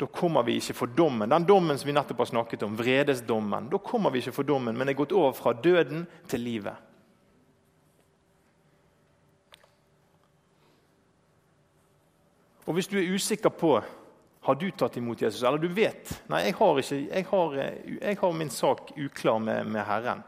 da 0.00 0.06
kommer 0.06 0.42
vi 0.42 0.54
ikke 0.56 0.74
for 0.74 0.86
dommen. 0.96 1.28
Den 1.30 1.44
dommen 1.44 1.78
som 1.78 1.88
vi 1.88 1.92
nettopp 1.92 2.22
har 2.22 2.30
snakket 2.30 2.62
om, 2.64 2.76
vredesdommen. 2.78 3.66
Da 3.68 3.78
kommer 3.84 4.10
vi 4.10 4.22
ikke 4.22 4.32
for 4.32 4.48
dommen, 4.48 4.78
men 4.78 4.88
er 4.88 4.96
gått 4.96 5.12
over 5.12 5.34
fra 5.36 5.52
døden 5.52 6.06
til 6.28 6.40
livet. 6.40 6.74
Og 12.66 12.74
Hvis 12.74 12.88
du 12.88 12.96
er 12.98 13.14
usikker 13.14 13.50
på 13.50 13.80
har 14.40 14.54
du 14.54 14.70
tatt 14.70 14.96
imot 14.96 15.22
Jesus? 15.22 15.42
Eller 15.42 15.58
du 15.58 15.68
vet 15.68 16.12
nei, 16.32 16.46
jeg 16.46 16.56
har, 16.56 16.78
ikke, 16.80 16.98
jeg 17.04 17.26
har, 17.28 17.56
jeg 18.00 18.18
har 18.22 18.36
min 18.36 18.52
sak 18.52 18.92
uklar 18.96 19.38
med, 19.38 19.66
med, 19.68 19.84
Herren. 19.84 20.22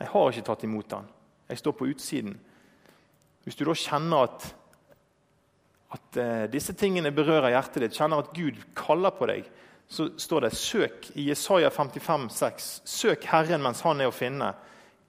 Jeg 0.00 0.10
har 0.12 0.32
ikke 0.32 0.48
tatt 0.50 0.64
imot 0.68 0.92
han. 0.92 1.06
Jeg 1.48 1.60
står 1.62 1.76
på 1.78 1.88
utsiden. 1.88 2.34
Hvis 3.44 3.56
du 3.56 3.64
da 3.64 3.74
kjenner 3.76 4.26
at, 4.28 4.44
at 5.96 6.18
uh, 6.20 6.44
disse 6.52 6.74
tingene 6.78 7.12
berører 7.14 7.54
hjertet 7.54 7.86
ditt, 7.86 7.96
kjenner 7.96 8.20
at 8.22 8.34
Gud 8.36 8.60
kaller 8.78 9.14
på 9.16 9.28
deg, 9.30 9.48
så 9.92 10.10
står 10.20 10.46
det 10.46 10.52
søk 10.56 11.08
i 11.20 11.26
Jesaja 11.28 11.70
55, 11.72 12.28
6, 12.36 12.68
Søk 12.88 13.24
Herren 13.28 13.64
mens 13.64 13.82
han 13.84 14.00
er 14.00 14.08
å 14.08 14.14
finne. 14.14 14.52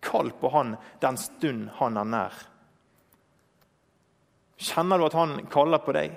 Kall 0.03 0.33
på 0.35 0.49
han 0.51 0.73
den 1.03 1.19
stund 1.19 1.69
han 1.77 1.99
er 1.99 2.07
nær. 2.07 2.39
Kjenner 4.63 4.99
du 4.99 5.05
at 5.07 5.15
han 5.19 5.37
kaller 5.51 5.83
på 5.83 5.95
deg, 5.95 6.15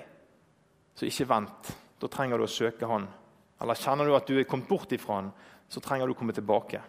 så 0.95 1.07
ikke 1.07 1.29
vent. 1.29 1.71
Da 1.99 2.09
trenger 2.11 2.37
du 2.37 2.45
å 2.45 2.51
søke 2.51 2.89
Han. 2.89 3.07
Eller 3.61 3.79
kjenner 3.79 4.05
du 4.05 4.15
at 4.15 4.27
du 4.27 4.37
er 4.37 4.47
kommet 4.49 4.69
bort 4.69 4.91
ifra 4.93 5.21
Han, 5.21 5.31
så 5.67 5.81
trenger 5.83 6.07
du 6.07 6.13
å 6.13 6.19
komme 6.19 6.35
tilbake. 6.35 6.81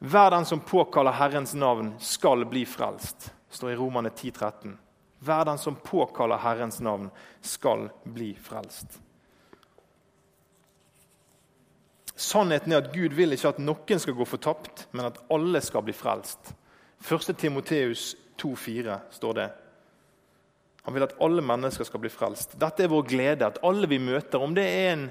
Hver 0.00 0.30
den 0.32 0.46
som 0.48 0.62
påkaller 0.64 1.12
Herrens 1.12 1.52
navn, 1.54 1.92
skal 1.98 2.46
bli 2.48 2.64
frelst, 2.66 3.32
står 3.50 3.74
i 3.74 3.76
Romane 3.76 4.10
10, 4.10 4.32
13. 4.32 4.78
Hver 5.20 5.44
den 5.44 5.58
som 5.58 5.76
påkaller 5.76 6.40
Herrens 6.40 6.80
navn, 6.80 7.10
skal 7.40 7.90
bli 8.04 8.32
frelst. 8.40 9.00
Sannheten 12.20 12.72
er 12.72 12.82
at 12.82 12.94
Gud 12.94 13.12
vil 13.16 13.32
ikke 13.32 13.52
at 13.54 13.60
noen 13.60 14.00
skal 14.00 14.16
gå 14.16 14.24
fortapt, 14.28 14.86
men 14.92 15.08
at 15.08 15.20
alle 15.32 15.60
skal 15.64 15.84
bli 15.84 15.92
frelst. 15.96 16.54
1. 17.00 17.32
Timoteus 17.36 18.14
2,4 18.40 18.98
står 19.10 19.36
det. 19.36 19.46
Han 20.90 20.96
vil 20.96 21.06
at 21.06 21.12
alle 21.22 21.42
mennesker 21.46 21.86
skal 21.86 22.02
bli 22.02 22.10
frelst. 22.10 22.56
Dette 22.58 22.82
er 22.82 22.90
vår 22.90 23.04
glede, 23.06 23.46
at 23.46 23.60
alle 23.62 23.86
vi 23.86 24.00
møter, 24.02 24.42
om 24.42 24.56
det 24.58 24.64
er 24.66 24.88
en 24.96 25.04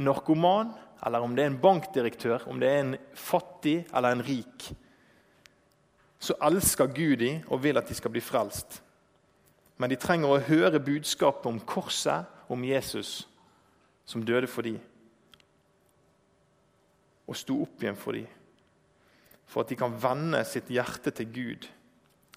narkoman, 0.00 0.70
eller 1.04 1.20
om 1.20 1.34
det 1.36 1.44
er 1.44 1.50
en 1.52 1.58
bankdirektør, 1.60 2.46
om 2.48 2.56
det 2.56 2.70
er 2.72 2.80
en 2.80 2.94
fattig 3.12 3.82
eller 3.92 4.16
en 4.16 4.24
rik, 4.24 4.70
så 6.16 6.32
elsker 6.48 6.88
Gud 6.96 7.20
dem 7.20 7.42
og 7.52 7.60
vil 7.62 7.76
at 7.76 7.92
de 7.92 7.94
skal 7.94 8.14
bli 8.14 8.24
frelst. 8.24 8.80
Men 9.76 9.92
de 9.92 10.00
trenger 10.00 10.32
å 10.32 10.40
høre 10.48 10.80
budskapet 10.80 11.46
om 11.52 11.60
korset, 11.60 12.24
om 12.48 12.64
Jesus, 12.64 13.28
som 14.08 14.24
døde 14.24 14.48
for 14.48 14.64
dem 14.64 14.80
og 17.28 17.36
sto 17.36 17.60
opp 17.60 17.84
igjen 17.84 18.00
for 18.00 18.16
dem. 18.16 18.24
For 19.44 19.60
at 19.60 19.68
de 19.68 19.76
kan 19.76 19.92
vende 19.92 20.40
sitt 20.48 20.72
hjerte 20.72 21.12
til 21.12 21.28
Gud, 21.28 21.68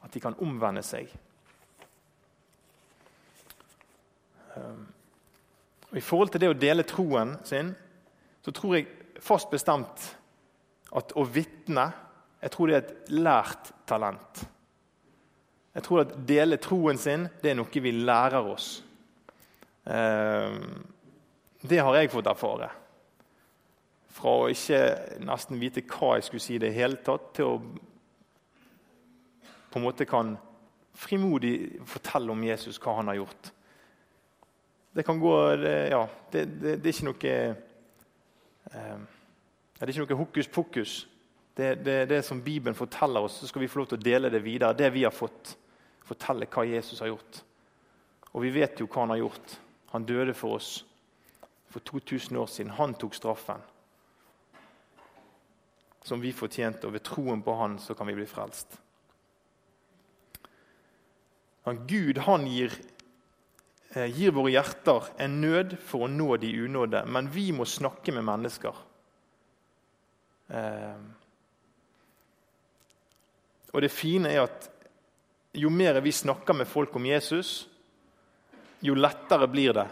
at 0.03 0.11
de 0.11 0.19
kan 0.19 0.35
omvende 0.43 0.83
seg. 0.83 1.07
Og 4.59 5.97
I 5.97 6.03
forhold 6.03 6.31
til 6.33 6.43
det 6.43 6.49
å 6.51 6.57
dele 6.57 6.87
troen 6.87 7.35
sin, 7.47 7.73
så 8.41 8.53
tror 8.55 8.77
jeg 8.77 8.87
fast 9.21 9.51
bestemt 9.51 10.05
at 10.91 11.13
å 11.15 11.25
vitne 11.27 11.91
jeg 12.41 12.53
tror 12.55 12.67
det 12.67 12.75
er 12.75 12.81
et 12.81 13.11
lært 13.13 13.69
talent. 13.85 14.39
Jeg 15.75 15.85
tror 15.85 16.01
at 16.03 16.15
dele 16.27 16.57
troen 16.61 16.97
sin 16.99 17.27
det 17.43 17.51
er 17.51 17.59
noe 17.59 17.83
vi 17.85 17.91
lærer 17.93 18.47
oss. 18.49 18.81
Ehm, 19.85 20.81
det 21.61 21.79
har 21.79 21.95
jeg 21.95 22.11
fått 22.11 22.31
erfare. 22.31 22.71
Fra 24.11 24.33
å 24.41 24.49
ikke 24.51 24.81
nesten 25.23 25.61
vite 25.61 25.85
hva 25.85 26.15
jeg 26.17 26.27
skulle 26.27 26.43
si 26.43 26.57
i 26.57 26.63
det 26.63 26.73
hele 26.75 26.99
tatt, 27.05 27.29
til 27.37 27.53
å 27.53 27.61
på 29.71 29.79
en 29.79 29.85
måte 29.85 30.03
kan 30.09 30.33
frimodig 30.99 31.79
fortelle 31.87 32.33
om 32.33 32.41
Jesus, 32.43 32.81
hva 32.81 32.97
han 32.97 33.07
har 33.07 33.21
gjort. 33.21 33.51
Det 34.91 35.03
kan 35.07 35.19
gå 35.19 35.35
Ja, 35.89 36.07
det, 36.31 36.45
det, 36.45 36.75
det, 36.83 36.89
er 36.89 36.93
ikke 36.93 37.07
noe 37.07 37.31
eh, 37.31 38.99
Det 39.77 39.85
er 39.85 39.93
ikke 39.93 40.05
noe 40.05 40.19
hokus 40.19 40.51
pokus. 40.51 40.95
Det, 41.55 41.75
det 41.85 41.97
det 42.09 42.21
som 42.25 42.41
Bibelen 42.43 42.75
forteller 42.75 43.23
oss, 43.23 43.39
så 43.39 43.47
skal 43.47 43.63
vi 43.63 43.71
få 43.71 43.81
lov 43.81 43.91
til 43.91 43.99
å 43.99 44.03
dele 44.03 44.31
det 44.31 44.43
videre. 44.43 44.77
Det 44.77 44.91
vi 44.93 45.05
har 45.07 45.15
fått. 45.15 45.55
Fortelle 46.07 46.49
hva 46.51 46.65
Jesus 46.67 46.99
har 46.99 47.11
gjort. 47.11 47.43
Og 48.31 48.45
vi 48.45 48.53
vet 48.55 48.79
jo 48.79 48.87
hva 48.87 49.05
han 49.05 49.15
har 49.15 49.23
gjort. 49.23 49.57
Han 49.91 50.07
døde 50.07 50.33
for 50.35 50.59
oss 50.59 50.71
for 51.71 51.83
2000 51.87 52.37
år 52.37 52.49
siden. 52.51 52.75
Han 52.75 52.95
tok 52.99 53.15
straffen 53.15 53.63
som 56.03 56.21
vi 56.21 56.31
fortjente, 56.33 56.87
og 56.87 56.95
ved 56.95 57.03
troen 57.05 57.43
på 57.45 57.55
Han 57.55 57.77
så 57.79 57.93
kan 57.93 58.07
vi 58.09 58.15
bli 58.17 58.25
frelst. 58.25 58.79
Men 61.65 61.83
Gud 61.87 62.17
han 62.25 62.47
gir, 62.47 62.73
eh, 62.73 63.00
gir 63.91 64.31
våre 64.31 64.53
hjerter 64.53 65.09
en 65.19 65.39
nød 65.43 65.75
for 65.83 66.05
å 66.05 66.11
nå 66.11 66.37
de 66.39 66.51
unådde, 66.63 67.03
men 67.11 67.27
vi 67.31 67.49
må 67.55 67.67
snakke 67.67 68.13
med 68.15 68.23
mennesker. 68.27 68.77
Eh, 70.51 71.01
og 73.71 73.83
det 73.83 73.91
fine 73.91 74.31
er 74.31 74.45
at 74.45 74.69
jo 75.55 75.71
mer 75.71 75.99
vi 76.03 76.13
snakker 76.15 76.55
med 76.55 76.67
folk 76.67 76.95
om 76.95 77.07
Jesus, 77.07 77.65
jo 78.81 78.95
lettere 78.95 79.47
blir 79.51 79.75
det. 79.75 79.87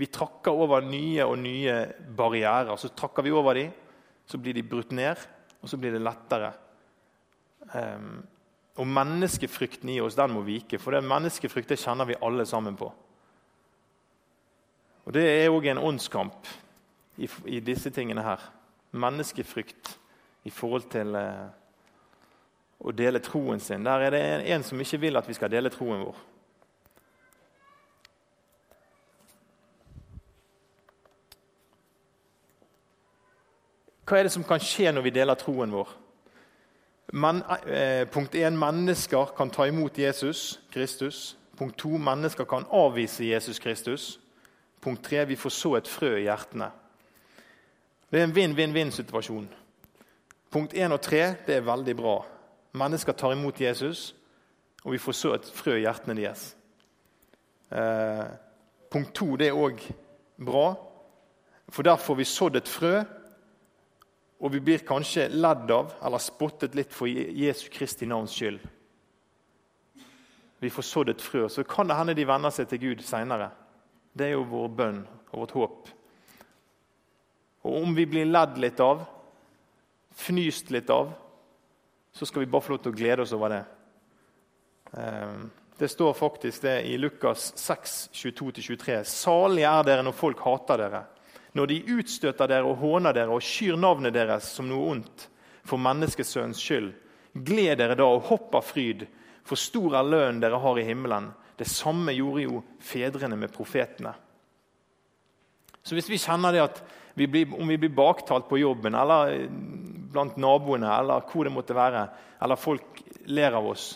Vi 0.00 0.08
trakker 0.10 0.56
over 0.56 0.84
nye 0.84 1.26
og 1.26 1.38
nye 1.38 1.76
barrierer. 2.16 2.74
Så 2.80 2.92
trakker 2.96 3.24
vi 3.26 3.32
over 3.34 3.58
dem, 3.58 3.70
så 4.26 4.38
blir 4.38 4.56
de 4.56 4.64
brutt 4.66 4.92
ned, 4.96 5.20
og 5.60 5.70
så 5.70 5.78
blir 5.80 5.94
det 5.94 6.02
lettere. 6.02 6.52
Um, 7.74 8.22
og 8.80 8.88
menneskefrykten 8.88 9.90
i 9.92 10.00
oss 10.00 10.16
den 10.16 10.32
må 10.32 10.42
vike, 10.46 10.78
for 10.80 10.94
det 10.94 11.04
menneskefrykt 11.04 11.74
det 11.74 11.80
kjenner 11.82 12.08
vi 12.08 12.18
alle 12.24 12.46
sammen 12.48 12.78
på. 12.78 12.88
Og 15.10 15.14
Det 15.14 15.24
er 15.26 15.50
òg 15.50 15.64
en 15.66 15.78
åndskamp 15.78 16.46
i, 17.18 17.26
i, 17.50 17.58
disse 17.60 17.90
tingene 17.90 18.22
her. 18.22 18.44
Menneskefrykt 18.94 19.88
i 20.46 20.52
forhold 20.54 20.86
til 20.92 21.18
eh, 21.18 21.48
å 22.78 22.94
dele 22.94 23.18
troen 23.18 23.58
sin. 23.58 23.82
Der 23.88 24.04
er 24.06 24.14
det 24.14 24.20
en, 24.20 24.44
en 24.54 24.66
som 24.68 24.78
ikke 24.78 25.00
vil 25.02 25.18
at 25.18 25.26
vi 25.26 25.34
skal 25.34 25.50
dele 25.50 25.74
troen 25.74 26.04
vår. 26.06 26.22
Hva 34.06 34.22
er 34.22 34.30
det 34.30 34.34
som 34.38 34.46
kan 34.46 34.62
skje 34.62 34.94
når 34.94 35.08
vi 35.10 35.16
deler 35.18 35.42
troen 35.42 35.74
vår? 35.74 35.94
Men, 37.18 37.42
eh, 37.66 38.06
punkt 38.06 38.38
1. 38.38 38.54
Mennesker 38.54 39.34
kan 39.34 39.50
ta 39.50 39.66
imot 39.66 39.98
Jesus 39.98 40.60
Kristus. 40.70 41.36
Punkt 41.58 41.82
2. 41.82 41.98
Mennesker 41.98 42.46
kan 42.46 42.70
avvise 42.70 43.26
Jesus 43.34 43.58
Kristus. 43.58 44.20
Punkt 44.80 45.02
tre 45.04 45.24
Vi 45.28 45.36
får 45.36 45.50
så 45.50 45.74
et 45.76 45.88
frø 45.88 46.14
i 46.18 46.26
hjertene. 46.26 46.70
Det 48.10 48.20
er 48.20 48.26
en 48.26 48.34
vinn-vinn-vinn-situasjon. 48.34 49.48
Punkt 50.50 50.74
én 50.74 50.92
og 50.92 51.00
tre 51.02 51.36
det 51.46 51.56
er 51.56 51.66
veldig 51.66 51.96
bra. 51.96 52.16
Mennesker 52.72 53.12
tar 53.12 53.32
imot 53.32 53.60
Jesus, 53.60 54.14
og 54.84 54.92
vi 54.92 54.98
får 54.98 55.12
så 55.12 55.34
et 55.36 55.50
frø 55.54 55.76
i 55.76 55.84
hjertene 55.84 56.16
deres. 56.18 56.56
Eh, 57.70 58.26
punkt 58.90 59.14
to 59.14 59.36
det 59.38 59.50
er 59.50 59.58
òg 59.58 59.82
bra, 60.42 60.74
for 61.70 61.86
der 61.86 61.96
får 61.96 62.18
vi 62.18 62.26
sådd 62.26 62.56
et 62.58 62.68
frø 62.68 62.96
og 64.40 64.52
vi 64.54 64.60
blir 64.64 64.84
kanskje 64.88 65.28
ledd 65.28 65.70
av 65.72 65.92
eller 66.00 66.22
spottet 66.22 66.76
litt 66.76 66.94
for 66.96 67.08
Jesu 67.08 67.68
Kristi 67.72 68.08
navns 68.08 68.32
skyld. 68.32 68.60
Vi 70.60 70.70
får 70.72 70.86
sådd 70.86 71.12
et 71.12 71.24
frø, 71.24 71.46
så 71.48 71.64
kan 71.64 71.88
det 71.88 71.96
hende 71.96 72.14
de 72.16 72.26
venner 72.28 72.52
seg 72.52 72.68
til 72.68 72.80
Gud 72.80 73.04
seinere. 73.04 73.50
Det 74.12 74.26
er 74.26 74.34
jo 74.34 74.46
vår 74.50 74.68
bønn 74.78 75.00
og 75.30 75.36
vårt 75.42 75.56
håp. 75.56 75.90
Og 77.68 77.76
om 77.82 77.94
vi 77.94 78.06
blir 78.08 78.28
ledd 78.28 78.58
litt 78.62 78.80
av, 78.80 79.04
fnyst 80.16 80.72
litt 80.74 80.90
av, 80.90 81.12
så 82.12 82.26
skal 82.26 82.44
vi 82.44 82.50
bare 82.50 82.64
få 82.64 82.74
lov 82.74 82.82
til 82.84 82.94
å 82.94 82.98
glede 82.98 83.24
oss 83.24 83.34
over 83.36 83.54
det. 83.54 83.62
Ehm, 84.98 85.46
det 85.78 85.88
står 85.88 86.16
faktisk 86.16 86.66
det 86.66 86.76
i 86.90 86.96
Lukas 86.98 87.52
6, 87.56 88.10
22-23. 88.12 89.02
Salige 89.06 89.70
er 89.70 89.86
dere 89.86 90.04
når 90.04 90.16
folk 90.18 90.42
hater 90.44 90.82
dere 90.82 91.04
når 91.52 91.70
de 91.70 91.78
utstøter 91.98 92.50
dere 92.50 92.68
og 92.68 92.78
håner 92.80 93.14
dere 93.14 93.34
og 93.34 93.42
skyr 93.42 93.78
navnet 93.80 94.14
deres 94.14 94.50
som 94.54 94.68
noe 94.70 94.94
ondt 94.94 95.26
for 95.66 95.82
menneskesønns 95.82 96.60
skyld, 96.62 96.92
gled 97.34 97.80
dere 97.80 97.96
da 97.98 98.06
og 98.06 98.28
hopp 98.30 98.54
av 98.58 98.66
fryd, 98.66 99.06
for 99.46 99.58
stor 99.58 99.98
er 99.98 100.06
lønnen 100.06 100.40
dere 100.42 100.60
har 100.62 100.78
i 100.78 100.86
himmelen. 100.86 101.30
Det 101.60 101.68
samme 101.68 102.14
gjorde 102.16 102.46
jo 102.46 102.62
fedrene 102.80 103.36
med 103.36 103.52
profetene. 103.52 104.14
Så 105.84 105.96
hvis 105.96 106.08
vi 106.08 106.20
kjenner 106.20 106.54
det 106.56 106.62
at 106.64 106.78
vi 107.18 107.26
blir, 107.28 107.50
om 107.52 107.68
vi 107.68 107.76
blir 107.80 107.92
baktalt 107.92 108.46
på 108.48 108.60
jobben 108.60 108.94
eller 108.96 109.42
blant 110.12 110.38
naboene 110.40 110.88
eller 110.88 111.26
hvor 111.28 111.44
det 111.44 111.52
måtte 111.52 111.76
være, 111.76 112.06
eller 112.40 112.60
folk 112.60 113.02
ler 113.28 113.56
av 113.58 113.68
oss, 113.68 113.92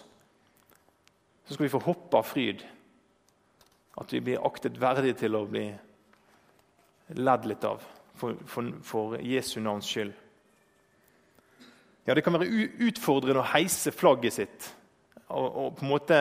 så 1.44 1.55
skal 1.55 1.66
vi 1.66 1.72
få 1.72 1.81
hoppe 1.87 2.20
av 2.20 2.29
fryd. 2.29 2.64
At 4.00 4.12
vi 4.12 4.20
blir 4.27 4.44
aktet 4.44 4.77
verdige 4.81 5.16
til 5.22 5.37
å 5.38 5.44
bli 5.48 5.64
ledd 7.16 7.48
litt 7.48 7.64
av 7.64 7.81
for, 8.18 8.37
for, 8.48 8.68
for 8.85 9.16
Jesu 9.24 9.57
navns 9.62 9.88
skyld. 9.88 10.12
Ja, 12.05 12.12
Det 12.12 12.24
kan 12.24 12.37
være 12.37 12.68
utfordrende 12.85 13.40
å 13.40 13.53
heise 13.55 13.92
flagget 13.94 14.37
sitt 14.37 14.68
og, 15.33 15.46
og 15.48 15.68
på 15.79 15.87
en 15.87 15.92
måte 15.94 16.18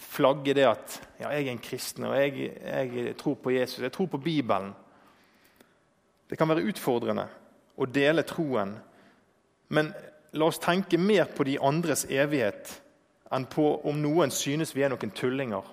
flagge 0.00 0.54
det 0.56 0.66
at 0.68 0.96
ja, 1.20 1.30
jeg 1.30 1.46
er 1.46 1.52
en 1.52 1.62
kristen 1.62 2.06
og 2.08 2.16
jeg, 2.16 2.50
jeg, 2.56 3.16
tror 3.20 3.36
på 3.42 3.52
Jesus, 3.54 3.82
jeg 3.84 3.92
tror 3.92 4.08
på 4.10 4.20
Bibelen. 4.22 4.72
Det 6.30 6.38
kan 6.38 6.48
være 6.48 6.66
utfordrende 6.70 7.26
å 7.80 7.88
dele 7.88 8.24
troen, 8.28 8.76
men 9.70 9.92
la 10.32 10.46
oss 10.46 10.60
tenke 10.62 10.98
mer 10.98 11.30
på 11.34 11.46
de 11.46 11.58
andres 11.62 12.04
evighet 12.10 12.72
enn 13.34 13.46
på 13.50 13.66
om 13.86 14.00
noen 14.02 14.32
synes 14.34 14.74
vi 14.74 14.84
er 14.84 14.92
noen 14.92 15.12
tullinger. 15.14 15.66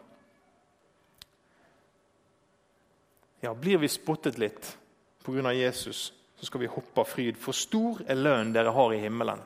Ja, 3.42 3.54
Blir 3.54 3.78
vi 3.82 3.90
spottet 3.90 4.38
litt 4.42 4.78
pga. 5.26 5.54
Jesus, 5.54 6.13
så 6.40 6.46
skal 6.46 6.62
vi 6.63 6.72
hoppe 6.72 7.02
av 7.02 7.10
fryd. 7.10 7.38
For 7.38 7.54
stor 7.54 8.02
er 8.08 8.18
lønnen 8.18 8.54
dere 8.56 8.74
har 8.74 8.94
i 8.94 9.02
himmelen. 9.02 9.42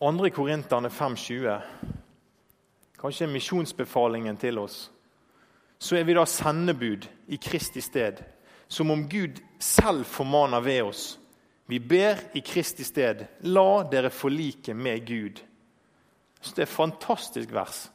Andre 0.00 0.30
Korinterne 0.30 0.88
5,20. 0.88 1.60
kanskje 3.00 3.26
misjonsbefalingen 3.26 4.36
til 4.36 4.58
oss, 4.58 4.90
så 5.78 5.96
er 5.96 6.04
vi 6.04 6.14
da 6.14 6.24
sendebud 6.26 7.06
i 7.28 7.36
Kristi 7.36 7.80
sted. 7.80 8.22
Som 8.68 8.90
om 8.90 9.08
Gud 9.08 9.40
selv 9.58 10.04
formaner 10.04 10.60
ved 10.60 10.82
oss. 10.82 11.18
Vi 11.66 11.78
ber 11.78 12.18
i 12.34 12.40
Kristi 12.40 12.84
sted. 12.84 13.24
La 13.40 13.82
dere 13.90 14.10
forlike 14.10 14.74
med 14.74 15.06
Gud. 15.06 15.40
Så 16.40 16.54
Det 16.54 16.58
er 16.58 16.62
et 16.62 16.68
fantastisk 16.68 17.52
vers. 17.52 17.90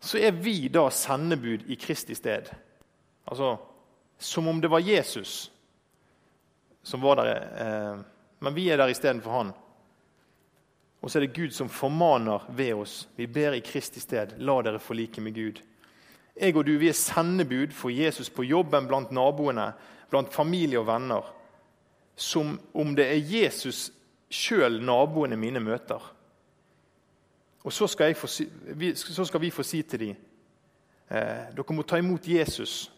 Så 0.00 0.18
er 0.18 0.30
vi 0.30 0.68
da 0.68 0.90
sendebud 0.90 1.66
i 1.66 1.74
Kristi 1.74 2.14
sted. 2.14 2.52
Altså 3.26 3.56
som 4.18 4.48
om 4.48 4.60
det 4.60 4.70
var 4.70 4.78
Jesus 4.78 5.50
som 6.82 7.00
var 7.00 7.16
der. 7.16 7.36
Eh, 7.58 7.98
men 8.38 8.54
vi 8.54 8.68
er 8.68 8.76
der 8.76 8.88
istedenfor 8.88 9.30
han. 9.30 9.52
Og 11.04 11.10
så 11.10 11.18
er 11.18 11.26
det 11.26 11.36
Gud 11.36 11.50
som 11.52 11.68
formaner 11.68 12.46
ved 12.48 12.72
oss. 12.80 13.08
Vi 13.16 13.26
ber 13.26 13.52
i 13.52 13.60
Kristi 13.60 14.00
sted. 14.00 14.38
La 14.40 14.54
dere 14.64 14.80
forlike 14.80 15.20
med 15.20 15.34
Gud. 15.36 15.58
Jeg 16.40 16.56
og 16.56 16.64
du 16.64 16.78
vi 16.80 16.88
er 16.88 16.96
sendebud 16.96 17.74
for 17.76 17.92
Jesus 17.92 18.30
på 18.32 18.46
jobben, 18.48 18.88
blant 18.88 19.12
naboene, 19.12 19.66
blant 20.08 20.32
familie 20.32 20.80
og 20.80 20.86
venner. 20.88 21.28
Som 22.16 22.56
om 22.72 22.94
det 22.96 23.04
er 23.04 23.20
Jesus 23.20 23.90
sjøl 24.32 24.80
naboene 24.80 25.36
mine 25.36 25.60
møter. 25.60 26.00
Og 27.64 27.72
så 27.72 27.86
skal, 27.86 28.14
få, 28.16 28.26
så 28.26 29.24
skal, 29.28 29.40
vi 29.40 29.52
få 29.52 29.62
si 29.62 29.82
til 29.82 30.00
dem 30.00 30.16
eh, 31.10 31.52
dere 31.52 31.76
må 31.76 31.84
ta 31.84 32.00
imot 32.00 32.28
Jesus 32.28 32.88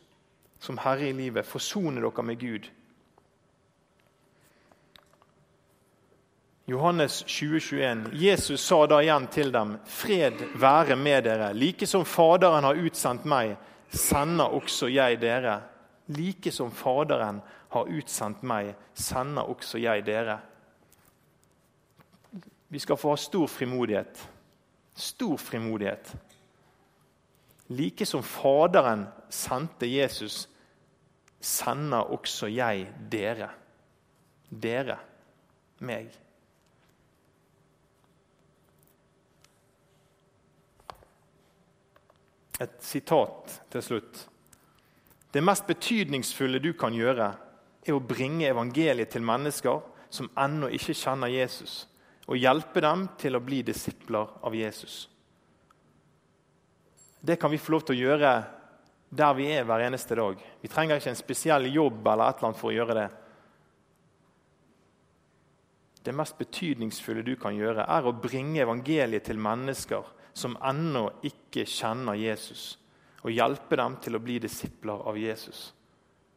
som 0.63 0.79
herre 0.79 1.11
i 1.11 1.13
livet. 1.13 1.47
Forsone 1.47 2.01
dere 2.01 2.23
med 2.23 2.39
Gud. 2.39 2.71
Johannes 6.69 7.23
2021. 7.23 8.09
Jesus 8.13 8.61
sa 8.61 8.87
da 8.87 8.99
igjen 9.03 9.29
til 9.31 9.53
dem.: 9.55 9.77
Fred 9.87 10.41
være 10.59 10.97
med 10.99 11.23
dere. 11.25 11.53
Like 11.55 11.87
som 11.87 12.03
Faderen 12.05 12.67
har 12.67 12.81
utsendt 12.83 13.25
meg, 13.25 13.53
sender 13.89 14.51
også 14.51 14.89
jeg 14.91 15.21
dere. 15.23 15.61
Like 16.11 16.51
som 16.51 16.73
Faderen 16.75 17.39
har 17.71 17.87
utsendt 17.87 18.43
meg, 18.43 18.73
sender 18.95 19.47
også 19.47 19.79
jeg 19.79 20.03
dere. 20.07 20.41
Vi 22.69 22.83
skal 22.83 22.99
få 22.99 23.15
ha 23.15 23.17
stor 23.17 23.47
frimodighet. 23.47 24.27
Stor 24.95 25.37
frimodighet. 25.39 26.17
Like 27.69 28.07
som 28.07 28.27
Faderen 28.27 29.07
sendte 29.31 29.87
Jesus, 29.87 30.49
sender 31.39 32.11
også 32.11 32.51
jeg 32.51 32.91
dere. 33.11 33.53
Dere. 34.51 34.99
Meg. 35.79 36.26
Et 42.61 42.79
sitat 42.81 43.59
til 43.73 43.85
slutt. 43.85 44.23
Det 45.33 45.43
mest 45.45 45.67
betydningsfulle 45.69 46.61
du 46.65 46.73
kan 46.79 46.95
gjøre, 46.97 47.35
er 47.87 47.95
å 47.95 48.03
bringe 48.03 48.49
evangeliet 48.49 49.13
til 49.13 49.25
mennesker 49.27 49.83
som 50.11 50.31
ennå 50.41 50.71
ikke 50.75 50.97
kjenner 50.97 51.31
Jesus, 51.31 51.85
og 52.27 52.41
hjelpe 52.41 52.81
dem 52.83 53.05
til 53.21 53.37
å 53.37 53.43
bli 53.45 53.61
disipler 53.67 54.33
av 54.43 54.57
Jesus. 54.57 55.05
Det 57.21 57.37
kan 57.41 57.53
vi 57.53 57.61
få 57.61 57.75
lov 57.75 57.85
til 57.87 57.97
å 57.97 58.01
gjøre 58.01 58.33
der 59.17 59.37
vi 59.39 59.47
er 59.55 59.67
hver 59.67 59.85
eneste 59.87 60.17
dag. 60.19 60.41
Vi 60.61 60.71
trenger 60.71 60.99
ikke 60.99 61.13
en 61.13 61.21
spesiell 61.21 61.69
jobb 61.71 62.01
eller 62.07 62.31
et 62.31 62.41
eller 62.41 62.49
annet 62.51 62.61
for 62.61 62.73
å 62.73 62.77
gjøre 62.77 62.99
det. 62.99 63.07
Det 66.07 66.15
mest 66.15 66.39
betydningsfulle 66.39 67.25
du 67.27 67.35
kan 67.39 67.55
gjøre, 67.55 67.83
er 67.83 68.07
å 68.07 68.15
bringe 68.15 68.63
evangeliet 68.63 69.27
til 69.27 69.43
mennesker 69.43 70.16
som 70.37 70.57
ennå 70.61 71.07
ikke 71.25 71.65
kjenner 71.65 72.19
Jesus, 72.21 72.75
og 73.25 73.33
hjelpe 73.33 73.79
dem 73.81 73.97
til 74.05 74.19
å 74.19 74.23
bli 74.23 74.37
disipler 74.43 75.01
av 75.09 75.17
Jesus. 75.19 75.71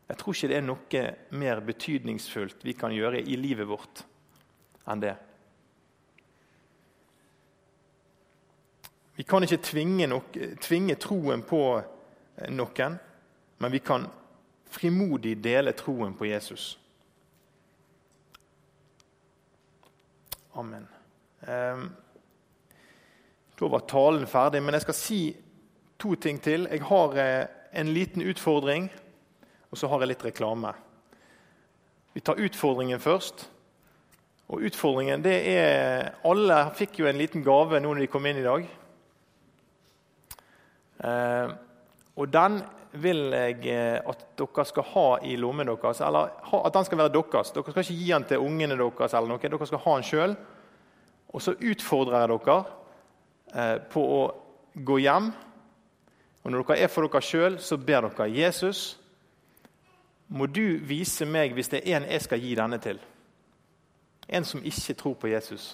Jeg 0.09 0.17
tror 0.17 0.35
ikke 0.35 0.49
det 0.49 0.57
er 0.57 0.65
noe 0.65 1.01
mer 1.37 1.59
betydningsfullt 1.67 2.63
vi 2.65 2.73
kan 2.73 2.95
gjøre 2.95 3.19
i 3.21 3.35
livet 3.37 3.67
vårt 3.69 4.05
enn 4.89 5.03
det. 5.03 5.13
Vi 9.19 9.27
kan 9.27 9.43
ikke 9.43 9.59
tvinge, 9.67 10.07
noe, 10.07 10.49
tvinge 10.63 10.95
troen 10.95 11.43
på 11.45 11.61
noen, 12.55 12.97
men 13.59 13.73
vi 13.75 13.81
kan 13.83 14.07
frimodig 14.71 15.35
dele 15.43 15.75
troen 15.77 16.15
på 16.15 16.29
Jesus. 16.29 16.71
Amen. 20.55 20.87
Um, 21.43 21.89
da 23.59 23.67
var 23.67 23.87
talen 23.89 24.27
ferdig, 24.27 24.61
men 24.63 24.77
jeg 24.77 24.85
skal 24.87 24.95
si 24.95 25.21
to 25.99 26.15
ting 26.15 26.39
til. 26.39 26.67
Jeg 26.71 26.85
har 26.87 27.17
eh, 27.19 27.45
en 27.75 27.91
liten 27.91 28.23
utfordring, 28.23 28.87
og 29.69 29.77
så 29.77 29.89
har 29.91 30.01
jeg 30.01 30.13
litt 30.13 30.25
reklame. 30.29 30.71
Vi 32.15 32.23
tar 32.23 32.39
utfordringen 32.39 33.01
først. 33.03 33.49
Og 34.49 34.63
utfordringen 34.65 35.21
det 35.21 35.35
er 35.51 36.15
Alle 36.25 36.63
fikk 36.73 37.03
jo 37.03 37.09
en 37.09 37.19
liten 37.19 37.43
gave 37.45 37.77
nå 37.77 37.91
når 37.91 38.01
de 38.01 38.09
kom 38.09 38.25
inn 38.25 38.39
i 38.41 38.47
dag. 38.47 38.65
Eh, 41.05 41.51
og 42.19 42.31
den 42.33 42.57
vil 42.99 43.29
jeg 43.35 43.59
eh, 43.69 43.99
at 44.01 44.25
dere 44.39 44.65
skal 44.65 44.87
ha 44.95 45.07
i 45.21 45.35
lommen 45.37 45.69
deres. 45.69 46.01
Eller 46.01 46.31
at 46.63 46.73
den 46.73 46.87
skal 46.87 47.03
være 47.03 47.13
deres. 47.19 47.53
Dere 47.53 47.75
skal 47.75 47.85
ikke 47.85 47.99
gi 47.99 48.09
den 48.15 48.27
til 48.31 48.47
ungene 48.47 48.79
deres. 48.79 49.13
eller 49.13 49.35
noe. 49.35 49.43
Dere 49.43 49.69
skal 49.69 49.83
ha 49.85 49.95
den 49.99 50.09
sjøl. 50.09 50.35
Og 51.29 51.45
så 51.45 51.53
utfordrer 51.53 52.23
jeg 52.23 52.33
dere 52.33 52.59
på 53.89 54.01
å 54.03 54.21
gå 54.73 54.99
hjem. 55.01 55.31
Og 56.43 56.51
Når 56.51 56.63
dere 56.63 56.83
er 56.85 56.91
for 56.91 57.07
dere 57.07 57.21
sjøl, 57.25 57.59
så 57.59 57.77
ber 57.77 58.07
dere 58.07 58.29
Jesus. 58.31 58.99
Må 60.29 60.45
du 60.45 60.77
vise 60.85 61.25
meg 61.25 61.55
hvis 61.57 61.71
det 61.73 61.81
er 61.83 61.97
en 61.97 62.09
jeg 62.11 62.21
skal 62.25 62.43
gi 62.43 62.55
denne 62.57 62.77
til? 62.81 62.99
En 64.29 64.45
som 64.45 64.61
ikke 64.61 64.93
tror 64.93 65.15
på 65.17 65.31
Jesus. 65.31 65.71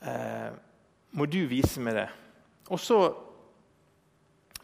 Eh, 0.00 0.50
må 1.12 1.26
du 1.28 1.42
vise 1.48 1.80
meg 1.84 1.98
det? 1.98 2.08
Og 2.72 2.80
så 2.80 2.98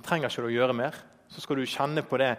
trenger 0.05 0.31
ikke 0.31 0.47
du 0.47 0.49
å 0.49 0.57
gjøre 0.57 0.77
mer. 0.77 0.97
Så 1.29 1.45
skal 1.45 1.61
du 1.61 1.69
kjenne 1.69 2.03
på 2.03 2.19
det 2.21 2.33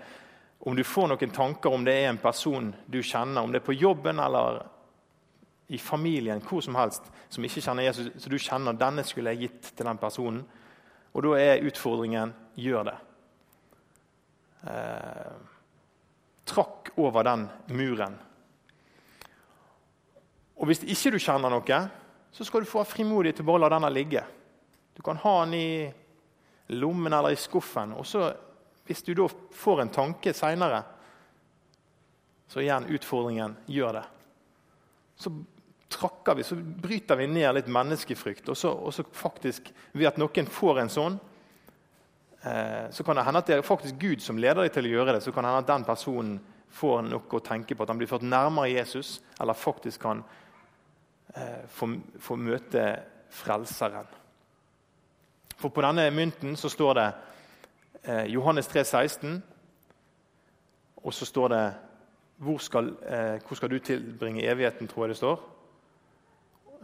om 0.65 0.75
du 0.77 0.83
får 0.85 1.07
noen 1.09 1.33
tanker 1.33 1.73
om 1.73 1.85
det 1.85 1.93
er 2.01 2.09
en 2.09 2.21
person 2.21 2.67
du 2.85 2.99
kjenner, 3.01 3.41
om 3.41 3.53
det 3.53 3.61
er 3.61 3.69
på 3.69 3.77
jobben 3.77 4.19
eller 4.21 4.61
i 5.71 5.77
familien, 5.79 6.41
hvor 6.43 6.59
som 6.63 6.75
helst, 6.75 7.05
som 7.31 7.45
ikke 7.47 7.61
kjenner 7.63 7.85
Jesus, 7.87 8.09
så 8.19 8.29
du 8.29 8.35
kjenner 8.41 8.75
denne 8.75 9.05
skulle 9.07 9.31
jeg 9.31 9.47
gitt 9.47 9.69
til 9.71 9.87
den 9.87 9.99
personen. 10.01 10.41
Og 11.15 11.23
da 11.23 11.37
er 11.39 11.63
utfordringen 11.67 12.33
gjør 12.59 12.89
det. 12.89 12.97
Eh, 14.67 15.31
trakk 16.51 16.91
over 16.99 17.23
den 17.23 17.47
muren. 17.71 18.19
Og 20.59 20.67
Hvis 20.67 20.83
ikke 20.83 21.15
du 21.15 21.19
kjenner 21.23 21.49
noe, 21.49 21.79
så 22.31 22.45
skal 22.45 22.61
du 22.61 22.69
få 22.69 22.83
frimodig 22.85 23.33
til 23.35 23.47
å 23.47 23.51
bare 23.53 23.63
la 23.63 23.71
denne 23.73 23.89
ligge. 23.95 24.23
Du 24.93 25.01
kan 25.01 25.19
ha 25.23 25.35
den 25.45 25.55
i 25.55 25.71
lommen 26.75 27.13
eller 27.13 27.31
i 27.31 27.39
skuffen. 27.39 27.95
og 27.95 28.05
så, 28.05 28.33
Hvis 28.85 29.03
du 29.07 29.13
da 29.15 29.29
får 29.55 29.81
en 29.81 29.89
tanke 29.89 30.33
seinere, 30.33 30.83
så 32.51 32.59
igjen 32.59 32.91
utfordringen 32.91 33.55
gjør 33.71 34.01
det. 34.01 34.05
Så 35.15 35.31
trakker 35.91 36.35
vi, 36.39 36.45
så 36.47 36.55
bryter 36.55 37.19
vi 37.19 37.27
ned 37.27 37.55
litt 37.57 37.69
menneskefrykt. 37.71 38.49
Og 38.49 38.57
så, 38.57 38.71
og 38.71 38.93
så 38.95 39.03
faktisk, 39.03 39.71
ved 39.93 40.09
at 40.11 40.19
noen 40.21 40.47
får 40.49 40.81
en 40.81 40.91
sånn, 40.91 41.19
eh, 42.43 42.87
så 42.91 43.05
kan 43.05 43.19
det 43.19 43.25
hende 43.27 43.43
at 43.43 43.51
det 43.51 43.57
er 43.57 43.67
faktisk 43.67 43.99
Gud 44.01 44.23
som 44.23 44.39
leder 44.39 44.63
deg 44.63 44.73
til 44.75 44.89
å 44.89 44.93
gjøre 44.95 45.17
det. 45.17 45.23
Så 45.25 45.33
kan 45.35 45.45
det 45.45 45.53
hende 45.53 45.65
at 45.65 45.73
den 45.73 45.87
personen 45.87 46.39
får 46.71 47.03
noe 47.09 47.37
å 47.37 47.43
tenke 47.43 47.75
på, 47.75 47.83
at 47.83 47.91
han 47.91 47.99
blir 47.99 48.09
ført 48.09 48.25
nærmere 48.25 48.71
Jesus, 48.71 49.19
eller 49.39 49.57
faktisk 49.57 50.01
kan 50.05 50.23
eh, 51.35 51.67
få, 51.67 51.93
få, 52.19 52.39
møte 52.39 52.85
Frelseren. 53.31 54.07
For 55.59 55.71
på 55.71 55.83
denne 55.85 56.07
mynten 56.11 56.57
så 56.59 56.71
står 56.71 56.97
det 56.97 57.07
eh, 58.03 58.25
Johannes 58.33 58.67
3, 58.71 58.83
16, 58.87 59.37
og 61.01 61.15
så 61.15 61.27
står 61.27 61.53
det 61.53 61.63
hvor 62.41 62.57
skal, 62.57 62.95
eh, 63.05 63.37
hvor 63.45 63.55
skal 63.55 63.69
du 63.69 63.79
tilbringe 63.79 64.47
evigheten, 64.49 64.87
tror 64.87 65.05
jeg 65.05 65.13
det 65.13 65.17
står. 65.21 65.50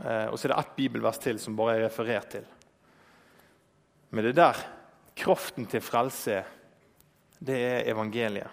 Eh, 0.04 0.28
og 0.30 0.38
så 0.38 0.48
er 0.48 0.54
det 0.54 0.60
ett 0.62 0.76
bibelvers 0.78 1.20
til 1.22 1.40
som 1.42 1.58
bare 1.58 1.78
er 1.78 1.86
referert 1.88 2.30
til. 2.36 2.46
Men 4.14 4.30
det 4.30 4.38
der 4.38 4.60
kraften 5.18 5.66
til 5.70 5.82
frelse, 5.82 6.44
det 7.40 7.58
er 7.58 7.92
evangeliet. 7.92 8.50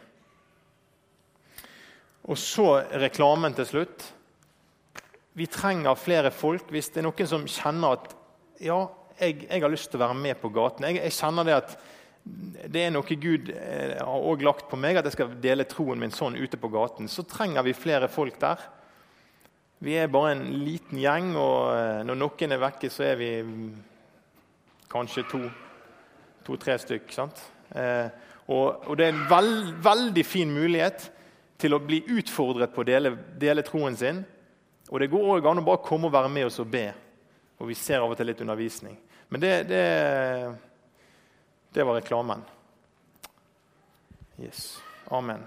Og 2.25 2.39
så 2.41 2.69
reklamen 2.97 3.55
til 3.57 3.69
slutt. 3.69 4.05
Vi 5.37 5.47
trenger 5.51 5.99
flere 5.99 6.31
folk. 6.33 6.71
Hvis 6.73 6.89
det 6.95 7.03
er 7.03 7.09
noen 7.09 7.29
som 7.29 7.45
kjenner 7.51 7.99
at 7.99 8.15
ja, 8.65 8.79
jeg, 9.19 9.45
jeg 9.45 9.61
har 9.61 9.73
lyst 9.73 9.91
til 9.93 10.01
å 10.01 10.07
være 10.07 10.17
med 10.17 10.41
på 10.41 10.49
gaten. 10.55 10.87
Jeg, 10.89 11.03
jeg 11.05 11.17
kjenner 11.19 11.47
det 11.47 11.59
at 11.59 11.77
det 12.25 12.87
er 12.87 12.93
noe 12.95 13.17
Gud 13.21 13.51
eh, 13.53 13.99
har 14.01 14.45
lagt 14.47 14.71
på 14.71 14.79
meg, 14.81 14.97
at 14.97 15.05
jeg 15.11 15.19
skal 15.19 15.35
dele 15.43 15.67
troen 15.69 16.01
min 16.01 16.15
sånn 16.15 16.39
ute 16.41 16.57
på 16.57 16.71
gaten. 16.73 17.11
Så 17.13 17.27
trenger 17.29 17.67
vi 17.67 17.77
flere 17.77 18.09
folk 18.09 18.39
der. 18.41 18.63
Vi 19.79 19.97
er 19.99 20.13
bare 20.13 20.33
en 20.35 20.45
liten 20.65 21.01
gjeng, 21.01 21.33
og 21.37 21.73
eh, 21.75 22.03
når 22.07 22.19
noen 22.21 22.55
er 22.55 22.63
vekke, 22.63 22.91
så 22.93 23.09
er 23.09 23.19
vi 23.21 23.31
kanskje 24.91 25.25
to-tre 25.31 26.77
to, 26.79 26.85
stykk. 26.85 27.11
sant? 27.13 27.43
Eh, 27.75 28.07
og, 28.47 28.85
og, 28.87 28.93
det 28.99 29.07
er 29.07 29.15
en 29.15 29.25
veld, 29.31 29.73
veldig 29.85 30.25
fin 30.27 30.53
mulighet 30.53 31.09
til 31.61 31.75
å 31.75 31.81
bli 31.83 32.03
utfordret 32.17 32.75
på 32.75 32.85
å 32.85 32.89
dele, 32.89 33.15
dele 33.41 33.65
troen 33.67 33.97
sin. 33.97 34.23
Og 34.91 35.01
det 35.01 35.11
går 35.13 35.31
òg 35.39 35.49
an 35.49 35.63
å 35.63 35.67
bare 35.67 35.85
komme 35.85 36.11
og 36.11 36.15
være 36.15 36.31
med 36.33 36.49
oss 36.51 36.61
og 36.63 36.71
be. 36.71 36.87
Og 37.59 37.71
vi 37.71 37.79
ser 37.79 38.05
av 38.05 38.13
og 38.13 38.19
til 38.19 38.29
litt 38.29 38.43
undervisning. 38.45 38.99
Men 39.33 39.43
det, 39.43 39.53
det, 39.71 39.85
det 41.75 41.87
var 41.87 41.99
reklamen. 41.99 42.45
Yes. 44.39 44.75
Amen. 45.11 45.47